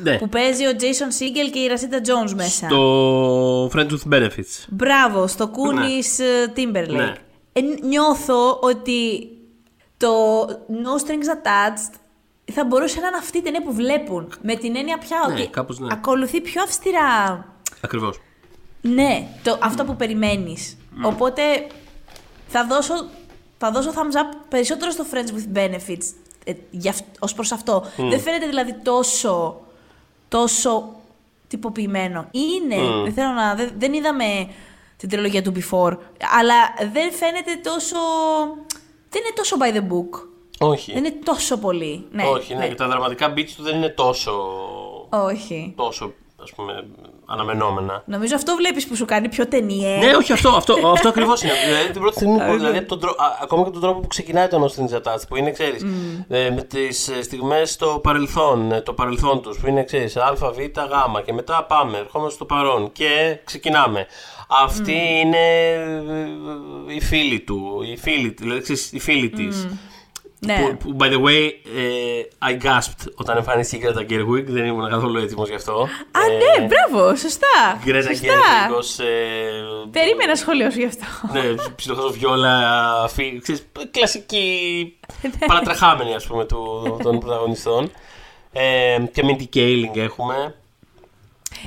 [0.03, 0.17] ναι.
[0.17, 2.67] που παίζει ο Jason Segel και η Rashida Jones μέσα.
[2.69, 4.65] Στο Friends with Benefits.
[4.69, 6.87] Μπράβο, στο Κούνις ε, Timberlake.
[6.95, 7.13] Ναι.
[7.53, 9.27] Ε, νιώθω ότι
[9.97, 11.93] το No Strings Attached
[12.53, 14.33] θα μπορούσε να είναι αυτή η ταινία που βλέπουν.
[14.41, 15.87] Με την έννοια πια Ναι, ότι κάπως ναι.
[15.91, 17.45] ακολουθεί πιο αυστηρά.
[17.81, 18.19] Ακριβώς.
[18.81, 20.77] Ναι, το, αυτό που περιμένεις.
[21.03, 21.41] Οπότε
[22.47, 22.93] θα δώσω,
[23.63, 27.83] θα δώσω thumbs up περισσότερο στο Friends with Benefits ε, για, αυ- ως προς αυτό.
[27.97, 29.59] Δεν φαίνεται δηλαδή τόσο,
[30.27, 30.89] τόσο
[31.47, 32.27] τυποποιημένο.
[32.31, 34.25] Είναι, δεν, θέλω να, δεν, δεν είδαμε
[34.97, 35.97] την τριλογία του Before,
[36.39, 36.55] αλλά
[36.91, 37.97] δεν φαίνεται τόσο...
[39.09, 40.27] Δεν είναι τόσο by the book.
[40.59, 40.93] Όχι.
[40.93, 42.07] Δεν είναι τόσο πολύ.
[42.11, 44.31] Ναι, Όχι, ναι, και τα δραματικά beats του δεν είναι τόσο.
[45.09, 45.73] Όχι.
[45.77, 46.87] τόσο, ας πούμε,
[47.31, 48.03] αναμενόμενα.
[48.05, 49.97] Νομίζω αυτό βλέπεις που σου κάνει πιο ταινίε.
[49.97, 51.51] Ναι, όχι, αυτό, αυτό, αυτό ακριβώς είναι.
[51.67, 52.53] Δηλαδή, την πρώτη στιγμή που.
[52.53, 55.27] Δηλαδή, από τον τρο- α, ακόμα και τον τρόπο που ξεκινάει το No Strings Attached,
[55.27, 55.85] που είναι, ξέρεις,
[56.27, 60.57] ε, με τις στιγμές στο παρελθόν, ε, το παρελθόν τους, που είναι, ξέρεις, Α, Β,
[60.59, 64.05] Γ, και μετά πάμε, ερχόμαστε στο παρόν και ξεκινάμε.
[64.63, 65.37] Αυτή είναι
[66.89, 69.67] ε, η φίλη του, η φίλη, δηλαδή, ξέρεις, η φίλη της.
[70.45, 70.59] Ναι.
[70.61, 74.89] Που, που, by the way, ε, I gasped όταν εμφανίστηκε η Greta Gerwig, δεν ήμουν
[74.89, 75.81] καθόλου έτοιμος γι' αυτό.
[76.11, 76.19] Α,
[76.59, 77.79] ναι, μπράβο, σωστά.
[77.85, 78.27] Greta σωστά.
[78.69, 79.05] Gerwig ως, ε,
[79.91, 81.05] Περίμενα σχόλιο σου γι' αυτό.
[81.33, 81.41] ναι,
[81.75, 84.97] ψιλοχάζω βιόλα, φι, ξέρεις, κλασική
[85.47, 87.91] παρατρεχάμενη ας πούμε του, των πρωταγωνιστών.
[88.51, 90.55] Ε, και Mindy Kaling έχουμε.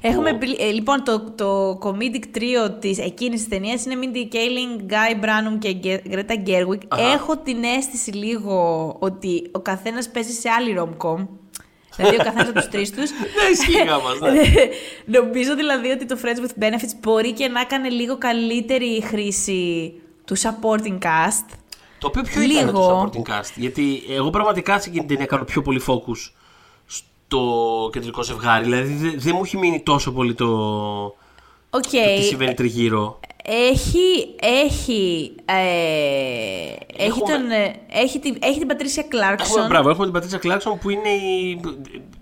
[0.00, 4.92] Έχουμε, μπλ- ε, λοιπόν, το, το comedic trio της εκείνης της ταινίας είναι Mindy Kaling,
[4.92, 6.98] Guy Branum και Ге- Greta Gerwig.
[7.14, 11.26] Έχω την αίσθηση λίγο ότι ο καθένας παίζει σε άλλη rom-com.
[11.96, 13.10] δηλαδή ο καθένας από τους τρεις τους.
[13.36, 14.40] Ναι, ισχύει όμως, ναι.
[15.18, 19.92] Νομίζω δηλαδή ότι το Friends with Benefits μπορεί και να έκανε λίγο καλύτερη χρήση
[20.24, 21.46] του supporting cast.
[21.98, 22.72] Το οποίο ποιο ήταν Λίγο.
[22.72, 26.32] το supporting cast; Γιατί εγώ πραγματικά σε εκείνη την ταινία κάνω πιο πολύ focus
[27.26, 28.64] στο κεντρικό ζευγάρι.
[28.64, 30.46] Δηλαδή δεν δεν μου έχει μείνει τόσο πολύ το,
[31.70, 31.82] Οκ.
[31.82, 33.20] το τι συμβαίνει τριγύρω.
[33.46, 35.54] Έχει, έχει, ε,
[36.96, 39.66] έχει, Έχουμε- τον, ε, έχει, την, έχει την Πατρίσια Έχουμε, Κλάρκσον.
[39.66, 41.60] μπράβο, έχουμε την Πατρίτσα Κλάξον που είναι η.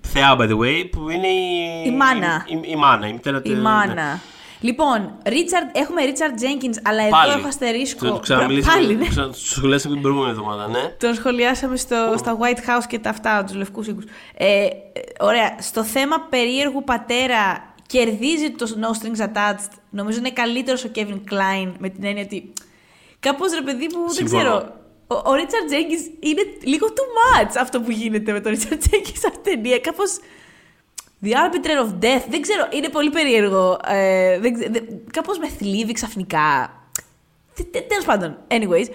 [0.00, 1.82] Θεά, by the way, που είναι η.
[1.86, 2.44] Η μάνα.
[2.48, 4.20] Η, η μάνα, η μητέρα Η του- μάνα.
[4.62, 7.30] Λοιπόν, Richard, έχουμε Richard Jenkins, αλλά Πάλι.
[7.30, 8.06] εδώ έχω αστερίσκο.
[8.06, 8.74] Το, το ξαναμιλήσαμε.
[8.82, 9.06] Πάλι, ναι.
[9.08, 10.94] Ξα- Το σχολιάσαμε την προηγούμενη εβδομάδα, ναι.
[10.98, 14.04] Τον σχολιάσαμε στο, στα White House και τα αυτά, τους λευκούς οίκους.
[14.36, 14.70] Ε, ε,
[15.20, 19.70] ωραία, στο θέμα περίεργου πατέρα κερδίζει το No Strings Attached.
[19.90, 22.52] Νομίζω είναι καλύτερος ο Kevin Klein με την έννοια ότι
[23.20, 24.42] κάπως ρε παιδί μου, δεν Συμφωνώ.
[24.42, 24.80] ξέρω.
[25.06, 29.16] Ο, ο Richard Jenkins είναι λίγο too much αυτό που γίνεται με τον Richard Jenkins
[29.18, 29.78] σε αυτήν την ταινία.
[29.78, 30.18] Κάπως
[31.24, 32.24] The Arbiter of Death.
[32.28, 33.78] Δεν ξέρω, είναι πολύ περίεργο.
[33.86, 36.72] Ε, δεν, ξε- δεν- κάπως με θλίβει ξαφνικά.
[37.54, 38.86] Τε- τε- Τέλος πάντων, anyways.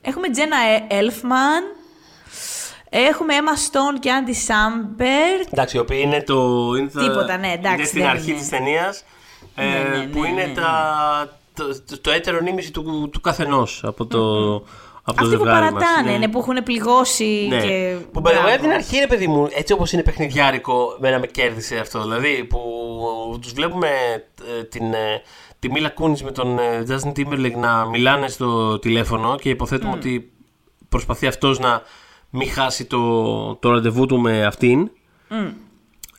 [0.00, 1.62] Έχουμε Jenna Elfman.
[2.90, 5.46] Έχουμε Emma Stone και Andy Samberg.
[5.52, 6.34] Εντάξει, οι οποίοι είναι το.
[6.78, 8.38] Είναι τα- Τίποτα, ναι, εντάξει, Είναι στην δεν αρχή είναι.
[8.38, 9.04] της ταινίας.
[9.56, 9.64] Ναι,
[9.98, 14.06] ναι, που ναι, είναι ναι, τα, το, το, το έτερο νήμιση του, του καθενός από
[14.06, 14.22] το,
[15.08, 15.72] από το Αυτοί που ζευγάρι μας.
[15.82, 16.18] παρατάνε, Ναι.
[16.18, 17.60] ναι, που έχουν πληγώσει Ναι.
[17.60, 17.96] και.
[18.12, 18.48] Που by the way, Μπράβο.
[18.52, 22.02] από την αρχή, ρε παιδί μου, έτσι όπως είναι παιχνιδιάρικο, μένα με κέρδισε αυτό.
[22.02, 22.58] Δηλαδή, που
[23.40, 23.88] τους βλέπουμε
[24.58, 25.22] ε, την, ε,
[25.58, 30.32] τη Μίλα Κούνης με τον ε, Justin Timberlake να μιλάνε στο τηλέφωνο και υποθέτουμε ότι
[30.88, 31.82] προσπαθεί αυτός να
[32.30, 34.90] μην χάσει το, το ραντεβού του με αυτήν.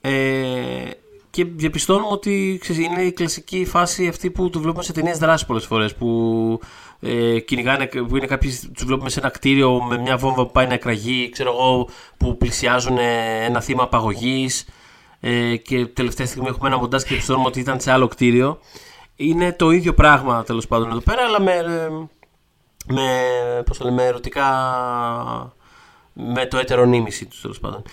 [0.02, 0.90] Ε,
[1.30, 5.48] και διαπιστώνουμε ότι ξέρεις, είναι η κλασική φάση αυτή που το βλέπουμε σε ταινίες δράσης
[5.48, 5.96] πολλές φορές.
[5.96, 6.60] Που
[7.00, 10.68] ε, κυνηγάνε, που είναι κάποιοι, τους βλέπουμε σε ένα κτίριο με μια βόμβα που πάει
[10.68, 14.66] να εκραγεί, ξέρω εγώ, που πλησιάζουν ε, ένα θύμα απαγωγής.
[15.20, 18.60] Ε, και τελευταία στιγμή έχουμε ένα μοντάζ και διαπιστώνουμε ότι ήταν σε άλλο κτίριο.
[19.16, 21.90] Είναι το ίδιο πράγμα τέλος πάντων εδώ πέρα, αλλά με, ε,
[22.94, 23.10] με,
[23.66, 24.46] πώς το λέμε, ερωτικά
[26.14, 27.84] με το έτερο νήμιση τους τέλος πάντων.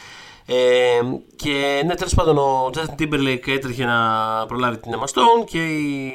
[0.46, 1.00] Ε,
[1.36, 3.98] και ναι, τέλος πάντων ο Justin Timberlake έτρεχε να
[4.46, 6.12] προλάβει την Emma Stone και η,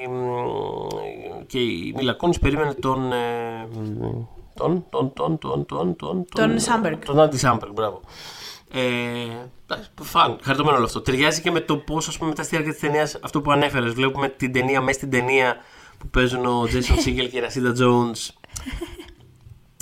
[1.48, 3.12] και η Mila Kunis περίμενε τον.
[3.12, 3.68] ε,
[4.54, 4.86] τον.
[4.90, 5.14] τον.
[5.14, 5.38] τον.
[5.38, 5.66] τον.
[5.66, 5.96] τον.
[5.96, 6.26] τον.
[6.36, 6.98] Τον Samberg.
[7.06, 8.02] Τον Andy Samberg, μπράβο.
[8.72, 8.80] Ε,
[9.68, 11.02] εντάξει, φαν, χαριτωμένο όλο αυτό.
[11.02, 13.94] Ταιριάζει και με το πώς, ας πούμε, μετά στη διάρκεια της ταινίας, αυτό που ανέφερες.
[13.94, 15.56] Βλέπουμε την ταινία μέσα στην ταινία
[15.98, 18.30] που παίζουν ο Jason Segel και η Ρασίδα Jones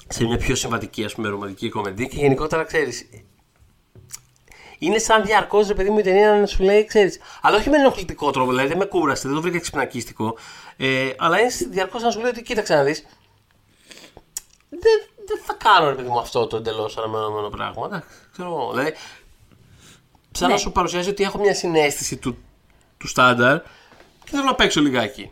[0.07, 3.09] σε μια πιο συμβατική ας πούμε ρομαντική κομμεντή και γενικότερα ξέρεις
[4.79, 7.19] είναι σαν διαρκώς ρε παιδί μου η ταινία να σου λέει, ξέρεις.
[7.41, 10.37] Αλλά όχι με ενοχλητικό τρόπο, δηλαδή δεν με κούρασε, δεν το βρήκα ξυπνακίστικο.
[10.77, 13.05] Ε, αλλά είναι διαρκώς να σου λέει ότι κοίταξε να δεις.
[14.69, 17.85] Δεν, δεν θα κάνω ρε παιδί μου αυτό το εντελώς αναμενόμενο πράγμα.
[17.85, 18.69] Εντάξει, ξέρω εγώ.
[18.71, 18.93] Δηλαδή,
[20.31, 20.59] σαν να Ναι.
[20.59, 22.37] σου παρουσιάζει ότι έχω μια συνέστηση του,
[22.97, 23.61] του στάνταρ
[24.23, 25.31] και θέλω να παίξω λιγάκι.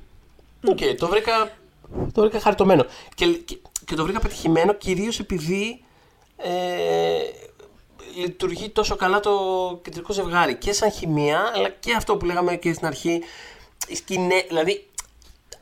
[0.68, 1.52] Οκ, το βρήκα,
[2.14, 2.86] το βρήκα χαριτωμένο.
[3.16, 5.84] Και, και, και το βρήκα πετυχημένο κυρίως επειδή
[6.38, 6.50] ε,
[8.16, 9.32] λειτουργεί τόσο καλά το
[9.82, 10.56] κεντρικό ζευγάρι.
[10.56, 13.22] Και σαν χημεία, αλλά και αυτό που λέγαμε και στην αρχή.
[13.88, 14.90] Οι σκηνές, δηλαδή,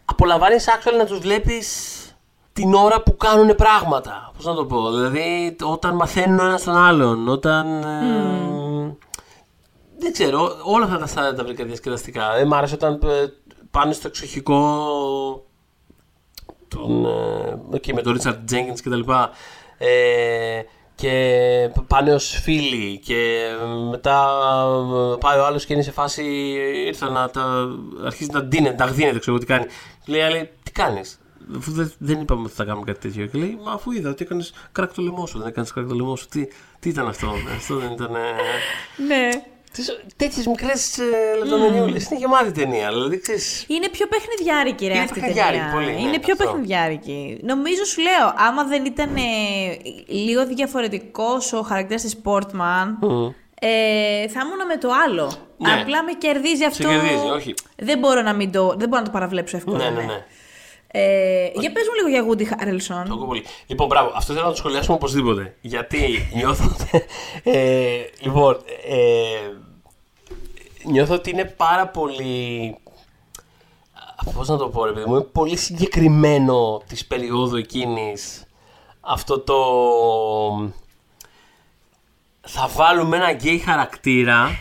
[0.06, 1.98] απολαμβάνεις actually να τους βλέπεις
[2.54, 4.32] την ώρα που κάνουν πράγματα.
[4.36, 4.92] Πώς να το πω.
[4.92, 7.84] Δηλαδή, όταν μαθαίνουν ο ένας τον άλλον, όταν.
[7.84, 8.98] ε,
[9.98, 12.34] δεν ξέρω, όλα αυτά τα στάδια τα βρήκα διασκεδαστικά.
[12.36, 13.26] Δεν μ' άρεσε όταν ε,
[13.72, 15.46] πάνε στο εξοχικό
[16.68, 19.30] τον, ε, εκεί με τον Ρίτσαρτ Τζέγκινς και τα λοιπά
[19.78, 20.62] ε,
[21.04, 23.48] και πάνε ως φίλοι και
[23.90, 24.28] μετά
[25.14, 26.24] ε, πάει ο άλλος και είναι σε φάση
[26.86, 27.68] ήρθα να τα
[28.06, 29.66] αρχίζει να ντύνεται, τα γδίνεται ξέρω εγώ τι κάνει.
[30.04, 31.20] Και λέει η άλλη τι κάνεις;
[31.58, 34.24] Αφού δεν, δεν είπαμε ότι θα κάνουμε κάτι τέτοιο και λέει μα αφού είδα ότι
[34.24, 36.48] έκανες κράκ το λαιμό σου δεν έκανες κράκ το λαιμό σου τι,
[36.80, 38.20] τι ήταν αυτό αυτό δεν ήταν ε,
[39.08, 39.30] Ναι.
[40.16, 41.04] Τέτοιες μικρές ε,
[41.40, 42.10] λεπτομεριούλες.
[42.10, 42.90] Είναι γεμάτη ταινία.
[42.90, 45.74] Δηλαδή, ξέρεις, Είναι πιο παιχνιδιάρικη ρε Είναι αυτή η παιχνιδιάρικη, ταινία.
[45.74, 46.46] πολύ, ναι, είναι πιο αυτό.
[46.46, 47.40] παιχνιδιάρικη.
[47.44, 49.22] Νομίζω σου λέω, άμα δεν ήταν ε,
[50.08, 52.88] λίγο διαφορετικός ο χαρακτήρας της Portman,
[53.60, 55.32] ε, θα ήμουν με το άλλο.
[55.58, 55.72] Ναι.
[55.82, 56.88] Απλά με κερδίζει αυτό.
[56.88, 57.54] κερδίζει, όχι.
[57.76, 59.78] Δεν μπορώ να, μην το, δεν μπορώ να το παραβλέψω εύκολα.
[59.78, 60.26] ναι, ναι, ναι.
[60.96, 63.04] Ε, για πες μου λίγο για Woody Harrelson.
[63.08, 63.44] Το ακούω πολύ.
[63.68, 65.58] Λοιπόν, μπράβο, αυτό θέλω να το σχολιάσουμε οπωσδήποτε.
[65.62, 66.76] Γιατί νιώθω.
[67.44, 69.52] ε, λοιπόν, ε,
[70.84, 72.76] νιώθω ότι είναι πάρα πολύ.
[74.34, 78.46] Πώς να το πω, ρε παιδί μου, είναι πολύ συγκεκριμένο της περίοδου εκείνης
[79.02, 79.56] αυτό το.
[82.42, 84.58] Θα βάλουμε ένα γκέι χαρακτήρα,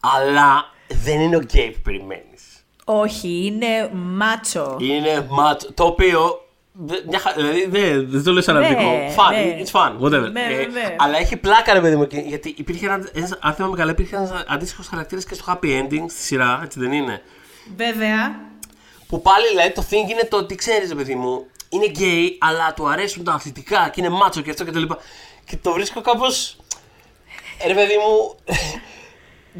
[0.00, 2.29] αλλά δεν είναι ο γκέι που περιμένει.
[2.92, 4.76] Όχι, είναι μάτσο.
[4.80, 5.62] Είναι ματ.
[5.74, 6.44] Το οποίο.
[6.72, 8.80] δε- Μια, χα- δηλαδή δεν δεν το λες αρνητικό.
[8.80, 9.62] Ναι, Fun, ναι.
[9.62, 10.30] it's fun, whatever.
[10.32, 10.94] Ναι, Ε, ναι.
[10.98, 12.06] Αλλά έχει πλάκα ρε παιδί μου.
[12.06, 13.08] και- Γιατί υπήρχε ένα.
[13.14, 16.80] ένας- Αν θυμάμαι καλά, υπήρχε ένας αντίστοιχος χαρακτήρας και στο happy ending στη σειρά, έτσι
[16.80, 17.22] δεν είναι;
[17.76, 18.48] Βέβαια.
[19.08, 22.74] Που πάλι δηλαδή το thing είναι το ότι ξέρεις, ρε παιδί μου, είναι gay, αλλά
[22.74, 24.98] του αρέσουν τα αθλητικά και είναι μάτσο και αυτό και το λοιπά.
[25.44, 26.24] Και το βρίσκω κάπω.
[27.66, 28.34] Ρε παιδί μου.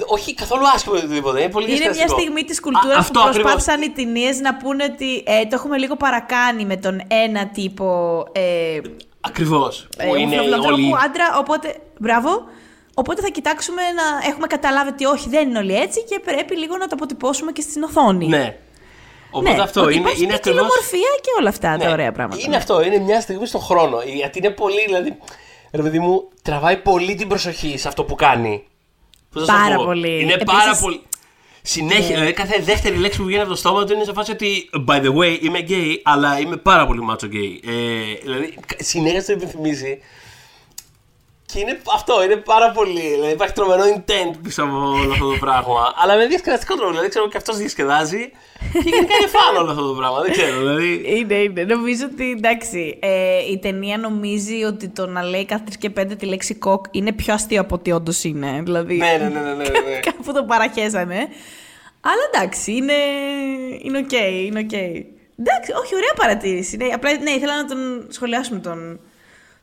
[0.07, 1.41] Όχι καθόλου άσχημο ή οτιδήποτε.
[1.41, 2.21] Είναι πολύ Είναι μια διασκεδαστικό.
[2.21, 3.53] στιγμή της Α, κουλτούρα που αυτό ακριβώς.
[3.53, 8.25] προσπάθησαν οι ταινίες να πούνε ότι ε, το έχουμε λίγο παρακάνει με τον ένα τύπο
[8.33, 8.79] ε,
[9.21, 9.89] Ακριβώς.
[9.97, 11.05] ε, Που είναι ομοφυλοφιλανθρώπου όλοι.
[11.05, 11.39] άντρα.
[11.39, 12.45] Οπότε, μπράβο.
[12.95, 16.77] Οπότε θα κοιτάξουμε να έχουμε καταλάβει ότι όχι, δεν είναι όλοι έτσι και πρέπει λίγο
[16.77, 18.27] να το αποτυπώσουμε και στην οθόνη.
[18.27, 18.57] Ναι.
[19.31, 20.61] Οπότε Ναι, αυτό ότι είναι, υπάρχει είναι και ακριβώς...
[20.61, 21.85] ποικιλομορφία και όλα αυτά Ναι.
[21.85, 22.43] τα ωραία πράγματα.
[22.47, 23.99] Είναι αυτό, είναι μια στιγμή στον χρόνο.
[24.15, 25.17] Γιατί είναι πολύ, δηλαδή.
[25.73, 28.65] Ρε παιδί μου, τραβάει πολύ την προσοχή σε αυτό που κάνει.
[29.33, 30.21] Πώς να σου Πάρα πω; πολύ.
[30.21, 31.01] Είναι Επίσης- πάρα πολύ.
[31.63, 34.71] Συνέχεια, δηλαδή κάθε δεύτερη λέξη που βγαίνει από το στόμα του είναι σε φάση ότι
[34.89, 37.69] by the way είμαι gay, αλλά είμαι πάρα πολύ μάτσο gay.
[37.69, 39.99] Ε, δηλαδή συνέχεια το επιθυμίζει.
[41.53, 43.01] Και είναι αυτό, είναι πάρα πολύ.
[43.01, 45.95] Δηλαδή υπάρχει τρομερό intent πίσω από όλο αυτό το πράγμα.
[45.97, 46.91] αλλά με διασκεδαστικό τρόπο.
[46.91, 48.31] Δηλαδή ξέρω και αυτός διασκεδάζει.
[48.73, 50.21] Και γενικά είναι fun όλο αυτό το πράγμα.
[50.21, 50.59] Δεν ξέρω.
[50.59, 51.03] Δηλαδή.
[51.05, 51.65] Είναι, είναι.
[51.65, 52.99] Νομίζω ότι εντάξει.
[53.03, 56.85] Ε, η ταινία νομίζει ότι το να λέει κάθε 3 και 5 τη λέξη cock
[56.91, 58.61] είναι πιο αστείο από ότι όντως είναι.
[58.65, 58.97] Δηλαδή.
[58.97, 60.01] ναι, ναι, ναι, ναι, ναι, ναι.
[60.07, 61.29] Κάπου το παραχέσανε.
[62.01, 62.93] Αλλά εντάξει, είναι,
[63.83, 64.13] είναι οκ,
[64.47, 64.73] είναι οκ.
[64.73, 66.77] Εντάξει, όχι, ωραία παρατήρηση.
[66.77, 69.01] Ναι, απλά ναι, ήθελα να τον σχολιάσουμε τον,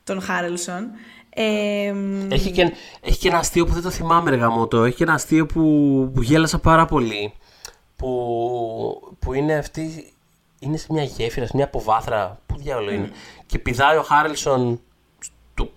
[0.08, 0.90] τον Χάρελσον.
[1.30, 1.94] Ε,
[2.30, 4.84] Έχει και, έχει και ένα αστείο που δεν το θυμάμαι, ρε γαμώτο.
[4.84, 5.60] Έχει και ένα αστείο που,
[6.14, 7.32] που γέλασα πάρα πολύ.
[7.96, 8.08] Που,
[9.18, 10.12] που είναι αυτή.
[10.58, 12.38] Είναι σε μια γέφυρα, σε μια αποβάθρα.
[12.46, 13.10] Πού διάλογο είναι.
[13.46, 14.80] Και πηδάει ο Χάρελσον
[15.54, 15.70] στο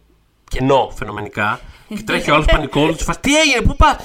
[0.49, 1.59] κενό φαινομενικά.
[1.87, 2.87] και τρέχει ο άλλος πανικό.
[2.87, 3.95] Τους φας Τι έγινε, πού πας;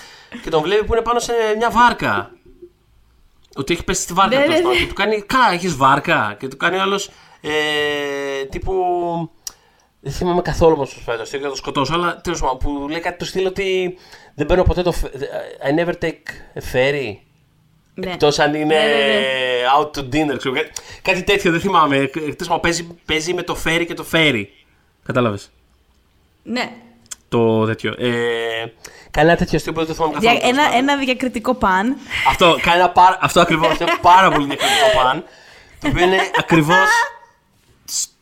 [0.43, 2.31] Και τον βλέπει που είναι πάνω σε μια βάρκα.
[3.57, 4.77] Ότι έχει πέσει στη βάρκα Ναι, τέλος ναι, πάντων.
[4.79, 4.83] ναι.
[4.83, 6.37] Και του κάνει, Κα, έχεις βάρκα.
[6.39, 7.11] Και του κάνει ο άλλος
[7.41, 8.73] ε, τύπου.
[10.01, 12.59] Δεν θυμάμαι καθόλου πώς το φέρει το αστείο και θα το σκοτώσω, αλλά τέλος πάντων
[12.59, 13.97] που λέει κάτι του στυλ ότι
[14.35, 14.93] δεν παίρνω ποτέ το.
[14.93, 15.13] φε-
[15.71, 17.17] I never take a ferry.
[17.95, 18.11] ναι.
[18.11, 19.63] Εκτός αν είναι Ναι, ναι, ναι.
[19.79, 20.55] out to dinner, ξέρω.
[20.55, 20.71] Κάτι,
[21.03, 21.97] κάτι τέτοιο δεν θυμάμαι.
[22.29, 24.53] Εκτός αν παίζει, παίζει με το φέρι και το φέρι.
[25.05, 25.51] Κατάλαβες;
[26.43, 26.71] ναι.
[27.29, 27.95] Το τέτοιο.
[27.99, 28.11] Ε,
[29.11, 30.33] κάνει ένα τέτοιο αστείο που δεν το θυμάμαι καθόλου.
[30.33, 30.89] Δια- τέλος ένα, πάντων.
[30.89, 31.97] ένα διακριτικό παν.
[32.29, 35.25] Αυτό, κάνει ένα πάρα, αυτό ακριβώς, είναι πάρα πολύ διακριτικό παν.
[35.81, 36.89] Το οποίο είναι ακριβώς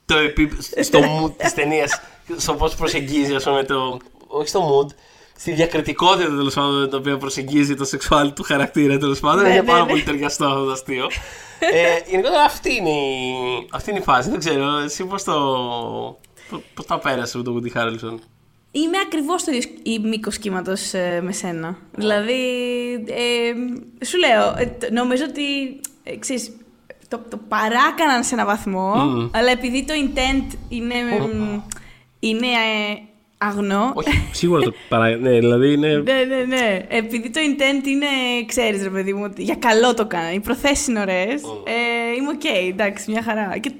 [0.06, 0.50] στο, επί,
[0.82, 2.00] στο mood της ταινίας,
[2.36, 4.94] στο πώς προσεγγίζει, ας πούμε, το, όχι στο mood,
[5.36, 9.42] στη διακριτικότητα τέλος πάντων την οποία προσεγγίζει το σεξουάλι του χαρακτήρα τέλος πάντων.
[9.42, 9.88] Ναι, είναι ναι, πάρα ναι.
[9.88, 11.06] πολύ ταιριαστό αυτό το αστείο.
[11.58, 13.34] ε, γενικότερα αυτή είναι, η,
[13.72, 14.30] αυτή είναι η φάση.
[14.30, 15.34] Δεν ξέρω, εσύ πώς το.
[16.74, 18.18] Πώς τα πέρασε με τον Woody Harrelson;
[18.70, 20.90] Είμαι ακριβώς στο ίδιο μήκος κύματος
[21.22, 21.78] με σένα.
[21.92, 22.42] Δηλαδή,
[23.08, 26.56] ε, σου λέω, ε, τ- νομίζω ότι, ε, ξέρεις,
[27.08, 28.92] το, το παράκαναν σε ένα βαθμό,
[29.32, 30.94] αλλά επειδή το intent είναι,
[31.34, 31.60] μ,
[32.18, 32.98] είναι ε,
[33.38, 35.16] αγνό, Όχι, σίγουρα το παρά.
[35.16, 35.96] Ναι, δηλαδή είναι.
[36.06, 36.86] ναι, ναι, ναι.
[36.88, 38.06] Επειδή το intent είναι,
[38.46, 40.32] ξέρεις ρε παιδί μου, ότι για καλό το κάνα.
[40.32, 41.42] Οι προθέσεις είναι ωραίες.
[41.42, 43.58] Ε, είμαι οκ, εντάξει, μια χαρά.
[43.58, 43.72] Και,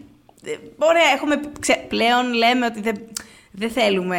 [0.44, 2.96] ε, ωραία, έχουμε, ξέ, πλέον λέμε ότι δεν,
[3.50, 4.18] δεν θέλουμε,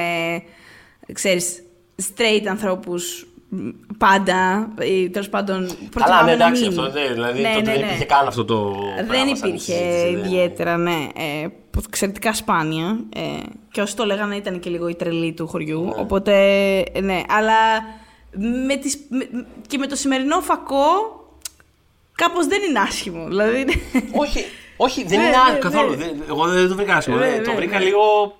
[1.13, 1.63] ξέρεις,
[2.02, 3.35] straight ανθρώπους μ,
[3.98, 6.80] πάντα, ή τέλος πάντων Καλά, προτιμάμε ναι, να εντάξει, μην.
[6.80, 7.86] αυτό δεν, δηλαδή Ναι, τότε ναι, δεν ναι.
[7.86, 8.76] υπήρχε καν αυτό το.
[8.96, 11.08] Δεν πράγμα σαν υπήρχε συζήτηση, δεν- ιδιαίτερα, ναι.
[11.15, 13.00] Ε, που εξαιρετικά σπάνια.
[13.15, 13.20] Ε,
[13.72, 15.94] και όσοι το λέγανε ήταν και λίγο η τρελή του χωριού.
[15.98, 16.34] Οπότε,
[16.91, 17.22] ε, ναι.
[17.30, 17.54] Αλλά
[18.68, 20.84] με τις, με- και με το σημερινό φακό,
[22.15, 23.26] κάπως δεν είναι άσχημο.
[23.28, 23.65] Δηλαδή,
[24.15, 24.46] Όχι,
[24.78, 25.60] όχι, δεν Ναι, είναι ναι, άσχημο ναι.
[25.60, 25.96] καθόλου.
[25.96, 27.18] Δεν- Εγώ δεν το βρήκα άσχημο.
[27.18, 27.84] Ναι, ε, Το ναι, βρήκα ναι.
[27.86, 28.36] λίγο.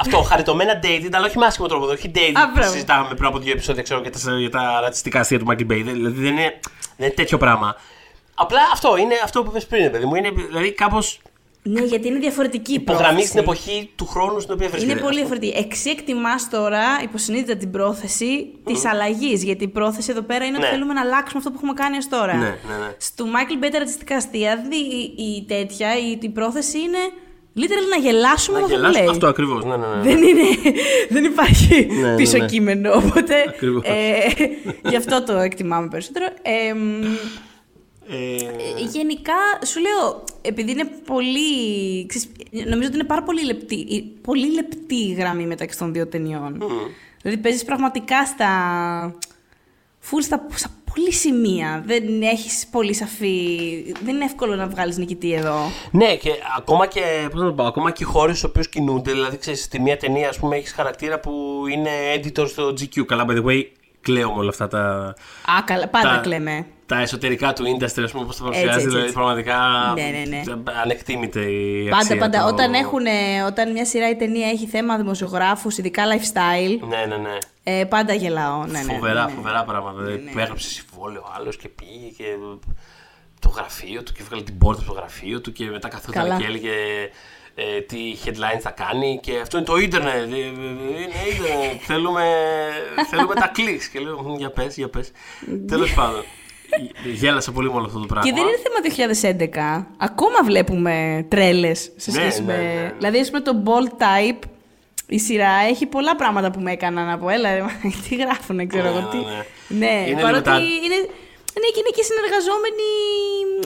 [0.00, 1.86] Αυτό, χαριτωμένα dated, αλλά όχι με άσχημο τρόπο.
[1.86, 2.72] Όχι dated Α, που μπράβο.
[2.72, 5.80] συζητάμε πριν από δύο επεισόδια ξέρω, για, τα, για τα ρατσιστικά αστεία του Michael Bay.
[5.82, 6.58] Δηλαδή δεν είναι,
[6.96, 7.76] δεν είναι τέτοιο πράγμα.
[8.34, 10.14] Απλά αυτό είναι αυτό που είπες πριν, ρε παιδί μου.
[10.14, 11.20] Είναι δηλαδή κάπως
[11.62, 13.68] ναι, γιατί είναι διαφορετική η υπογραμμίζει την πρόθεση.
[13.70, 14.92] εποχή του χρόνου στην οποία βρίσκεται.
[14.92, 15.58] Είναι πολύ διαφορετική.
[15.58, 19.42] Εξή εκτιμά τώρα υποσυνείδητα την πρόθεση της αλλαγής.
[19.44, 20.72] Γιατί η πρόθεση εδώ πέρα είναι ότι Ναι.
[20.72, 22.34] θέλουμε να αλλάξουμε αυτό που έχουμε κάνει ως τώρα.
[22.34, 22.94] Ναι, ναι, ναι.
[22.98, 26.98] Στο Michael Bay τα ρατσιστικά αστεία, δηλαδή η, η τέτοια, η, η πρόθεση είναι
[27.56, 28.98] literal να γελάσουμε Να με αυτό που γελάσω.
[29.00, 29.08] λέει.
[29.08, 29.64] Αυτό ακριβώς.
[29.64, 30.02] Ναι, ναι, ναι.
[30.02, 30.42] Δεν, είναι,
[31.08, 32.46] δεν υπάρχει ναι, πίσω ναι.
[32.46, 33.82] κείμενο, οπότε Ακριβώς.
[33.86, 34.28] ε,
[34.88, 36.24] γι' αυτό το εκτιμάμε περισσότερο.
[36.42, 37.02] Ε, μ,
[38.12, 39.32] Ε, Γενικά,
[39.66, 42.06] σου λέω, επειδή είναι πολύ.
[42.06, 46.06] Ξέρεις, νομίζω ότι είναι πάρα πολύ λεπτή, η- πολύ λεπτή η γραμμή μεταξύ των δύο
[46.06, 46.62] ταινιών.
[47.22, 48.48] Δηλαδή, παίζεις πραγματικά στα.
[50.02, 51.82] Φουλ στα, στα πολύ σημεία.
[51.86, 53.36] Δεν έχεις πολύ σαφή.
[54.04, 55.58] Δεν είναι εύκολο να βγάλεις νικητή εδώ.
[55.90, 57.00] Ναι, και ακόμα και,
[57.30, 59.12] πώς να το πω, ακόμα και οι χώρε στους οποίους κινούνται.
[59.12, 63.04] Δηλαδή, ξέρεις, στη μία ταινία, ας πούμε, έχεις χαρακτήρα που είναι editor στο GQ.
[63.06, 63.62] Καλά, by the way,
[64.00, 64.80] κλαίω με όλα αυτά τα.
[65.44, 66.66] Α, καλά, πάντα τα, κλαίμε.
[66.90, 68.68] Τα εσωτερικά του industry, ας πούμε, πώς τα Έτσι, παρουσιάζει.
[68.74, 69.14] έτσι, Δηλαδή, έτσι.
[69.14, 69.58] πραγματικά.
[69.94, 70.42] Ναι, ναι, ναι.
[70.82, 72.38] Ανεκτήμητη η Πάντα, αξία πάντα.
[72.38, 73.02] του- Όταν, έχουν,
[73.46, 77.36] όταν μια σειρά ή ταινία έχει θέμα δημοσιογράφους, ειδικά lifestyle, Ναι, ναι, ναι.
[77.62, 78.64] ε, πάντα γελάω.
[78.66, 79.30] Ναι, ναι, φοβερά, ναι.
[79.32, 80.02] φοβερά πράγματα.
[80.02, 82.24] Δηλαδή, που έγραψε συμβόλαιο άλλος και πήγε και
[83.40, 86.36] το γραφείο του και έβγαλε την πόρτα στο γραφείο του και μετά καθόταν Καλά.
[86.36, 86.70] και έλεγε
[87.54, 90.14] ε, τι headlines θα κάνει και αυτό είναι το ίντερνετ.
[90.14, 90.48] ε, ε, Είναι
[91.34, 91.80] ίντερνετ.
[91.80, 92.24] θέλουμε,
[93.10, 93.82] θέλουμε τα κλικ.
[93.92, 95.10] Και λέω, «Μμ, για πες, για πες.
[95.68, 96.24] Τέλος πάντων.
[97.14, 98.30] Γέλασα πολύ με όλο αυτό το πράγμα.
[98.30, 99.86] Και δεν είναι θέμα 2011.
[99.96, 102.58] Ακόμα βλέπουμε τρέλες σε Ναι, σχέση ναι, με.
[102.58, 102.92] ναι, ναι.
[102.98, 104.38] Δηλαδή, ας πούμε, το Bold Type,
[105.06, 107.28] η σειρά έχει πολλά πράγματα που με έκαναν να πω.
[107.28, 107.70] Έλα, ρε, μα,
[108.08, 109.16] τι γράφουνε, ξέρω Ναι, εγώ τι.
[109.16, 110.98] ναι, Ναι, Είναι παρότι λίγο τα- είναι.
[111.60, 112.88] Ναι, και είναι και συνεργαζόμενη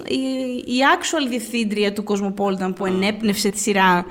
[0.09, 4.07] η, η actual διευθύντρια του Cosmopolitan που ενέπνευσε τη σειρά.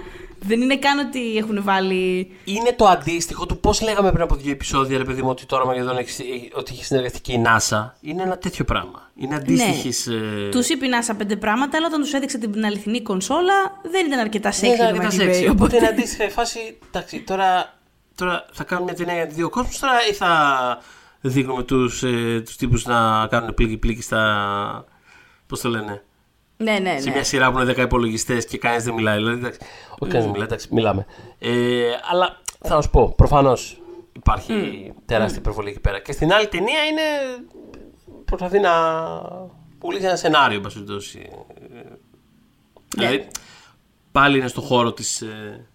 [0.45, 2.32] Δεν είναι καν ότι έχουν βάλει.
[2.43, 5.65] Είναι το αντίστοιχο του πώς λέγαμε πριν από δύο επεισόδια, ρε παιδί μου, ότι τώρα
[5.65, 7.89] Μαγεδόν έχει, ότι έχει συνεργαστεί και η NASA.
[8.01, 9.12] Είναι ένα τέτοιο πράγμα.
[9.15, 10.06] Είναι αντίστοιχης.
[10.06, 10.49] Ναι.
[10.49, 13.53] Τους είπε η NASA πέντε πράγματα, αλλά όταν τους έδειξε την αληθινή κονσόλα
[13.91, 15.41] δεν ήταν αρκετά Ναι, sexy ήταν το αρκετά Michael Bay, sexy.
[15.41, 16.77] Οπότε οπότε- είναι αντίστοιχα η φάση.
[16.88, 17.73] Εντάξει, τώρα,
[18.15, 20.32] τώρα θα κάνουμε μια ταινία για δύο κόσμους, τώρα ή θα
[21.21, 24.86] δείχνουμε τους ε, τους τύπους να κάνουν πλήκη-πλήκη στα.
[25.47, 26.03] Πώς το λένε.
[26.57, 27.11] Ναι, ναι, Σε ναι.
[27.15, 29.15] μια σειρά που είναι 10 υπολογιστές και κανείς δεν μιλάει.
[29.17, 29.59] Δηλαδή, εντάξει,
[29.99, 31.05] όχι κανείς δεν μιλάει, εντάξει, μιλάμε.
[31.39, 31.51] Ε,
[32.11, 33.81] αλλά θα σου πω, προφανώς
[34.15, 34.53] υπάρχει
[35.05, 35.99] τεράστια υπερβολή εκεί πέρα.
[35.99, 37.01] Και στην άλλη ταινία είναι.
[38.25, 38.71] Προσπαθεί να
[39.77, 41.29] πουλήσει ένα σενάριο, εν πάση περιπτώσει.
[41.73, 41.79] Ε,
[42.95, 43.27] Δηλαδή,
[44.11, 45.21] πάλι είναι στο χώρο της.
[45.21, 45.65] Ε,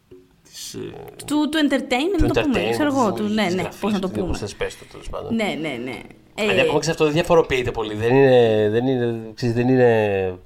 [0.44, 0.78] της, ε,
[1.26, 2.60] Του, του entertainment, του να το πούμε.
[2.60, 4.26] entertainment, Ξέρω εγώ, της του, ναι, της ναι, γραφής, πώς να το του πούμε.
[4.26, 5.34] Πώς θες πες το, τέλος πάντων.
[5.34, 6.00] Ναι, ναι, ναι.
[6.34, 7.94] Δηλαδή, Ε, ακόμα και σε αυτό δεν διαφοροποιείται πολύ.
[7.94, 8.68] Δεν είναι.
[8.70, 10.38] Δεν είναι, ξέρεις, δεν είναι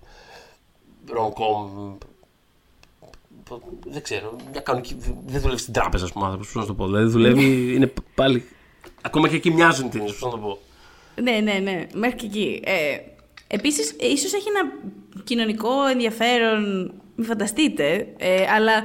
[1.16, 1.96] rom-com.
[3.86, 4.36] Δεν ξέρω.
[4.50, 4.96] Μια κανονική,
[5.26, 6.86] δεν δουλεύει στην τράπεζα, α πούμε, άνθρωπος, πώς να το πω.
[6.86, 7.74] Δηλαδή δουλεύει.
[7.74, 8.44] είναι πάλι.
[9.02, 10.58] Ακόμα και εκεί μοιάζουν οι ταινίες, πώ να το πω.
[11.22, 12.60] ναι, ναι, ναι, μέχρι και εκεί.
[12.64, 12.96] Ε,
[13.46, 14.72] επίσης, ε, ίσως έχει ένα
[15.24, 18.84] κοινωνικό ενδιαφέρον, μην φανταστείτε, ε, αλλά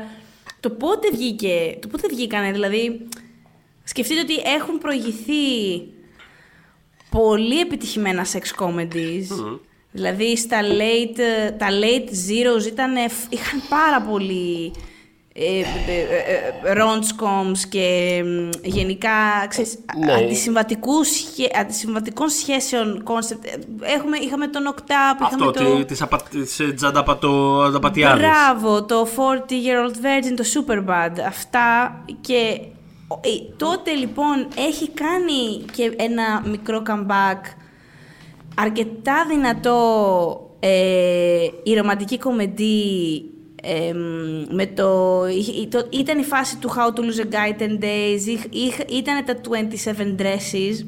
[0.59, 3.07] το πότε βγήκε, το πότε βγήκανε, δηλαδή,
[3.83, 5.33] σκεφτείτε ότι έχουν προηγηθεί
[7.09, 9.59] πολύ επιτυχημένα sex comedies.
[9.91, 12.95] Δηλαδή στα late, ε, τα late zeros ήταν,
[13.29, 14.71] είχαν πάρα πολύ
[15.39, 15.63] ε, ε,
[16.63, 19.09] ε, ε, rom-coms και μ, γενικά
[19.47, 20.13] ξέρεις, Ναι.
[20.13, 23.45] αντισυμβατικούς, σχέ- αντισυμβατικών σχέσεων concept.
[23.81, 25.85] Ε, Έχουμε, είχαμε τον Octap, Αυτό, είχαμε το...
[25.85, 28.19] τη απα, της, ε, τζανταπατο- ανταπατιάδες.
[28.27, 31.19] Μπράβο, το 40 year old virgin, το Superbad.
[31.27, 32.59] Αυτά και
[33.07, 37.41] Ο- ε, τότε λοιπόν έχει κάνει και ένα μικρό comeback
[38.59, 39.77] αρκετά δυνατό
[40.59, 43.21] ε, η ρομαντική κομμεντή
[43.63, 43.93] ε,
[44.51, 48.25] με το, είχε- το- ήταν η φάση του How to Lose a Guy 10 Days,
[48.27, 50.85] είχ- είχ- ήταν τα 27 Dresses,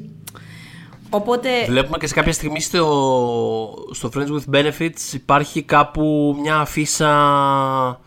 [1.10, 1.48] οπότε...
[1.66, 8.00] Βλέπουμε και σε κάποια στιγμή στο, στο Friends with Benefits υπάρχει κάπου μια αφίσα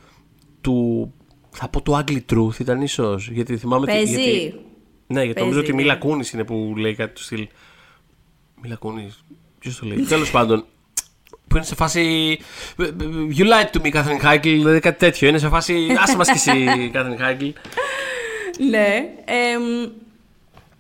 [0.62, 1.12] του.
[1.50, 3.30] Θα πω του Ugly Truth, ήταν ίσως.
[3.30, 3.82] Γιατί θυμάμαι.
[3.84, 4.22] ότι- Παίζει.
[4.22, 4.60] γιατί,
[5.08, 6.00] ναι, γιατί νομίζω Παίζει, ότι η Μίλα ναι.
[6.00, 7.48] Κούνης είναι που λέει κάτι του στυλ.
[8.62, 9.24] Μίλα Κούνης.
[9.64, 10.66] Ποιος το λέει; Τέλος πάντων.
[11.48, 12.38] Που είναι σε φάση.
[13.38, 14.40] You lied to me, Catherine Heigl.
[14.42, 15.28] Δηλαδή κάτι τέτοιο.
[15.28, 15.88] Είναι σε φάση.
[16.00, 17.52] Άσε μας κι εσύ, Catherine Heigl.
[18.70, 18.96] Ναι.
[19.26, 19.90] εμ,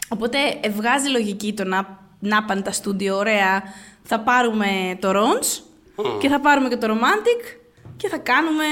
[0.07, 3.63] οπότε ε, βγάζει λογική το να, να πάνε τα στούντιο, ωραία.
[4.03, 5.61] Θα πάρουμε το Rons
[6.19, 7.57] και θα πάρουμε και το Romantic
[7.97, 8.63] και θα κάνουμε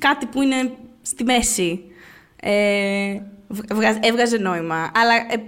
[0.00, 0.72] κάτι που είναι
[1.02, 1.80] στη μέση.
[2.40, 4.90] Ε, βγα- βγάζ- έβγαζε νόημα.
[4.94, 5.42] Αλλά, ε,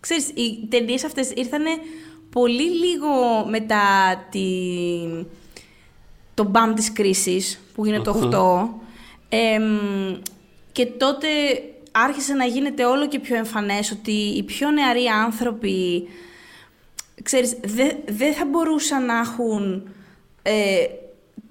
[0.00, 1.70] ξέρεις, οι ταινίες αυτές ήρθανε
[2.34, 3.86] πολύ λίγο μετά
[4.30, 5.26] την,
[6.34, 8.68] το μπαμ της κρίσης που γίνεται το
[9.28, 10.16] 8 εμ,
[10.72, 11.28] και τότε
[11.90, 16.08] άρχισε να γίνεται όλο και πιο εμφανές ότι οι πιο νεαροί άνθρωποι
[17.22, 19.88] ξέρεις, δεν δεν θα μπορούσαν να έχουν
[20.42, 20.84] ε,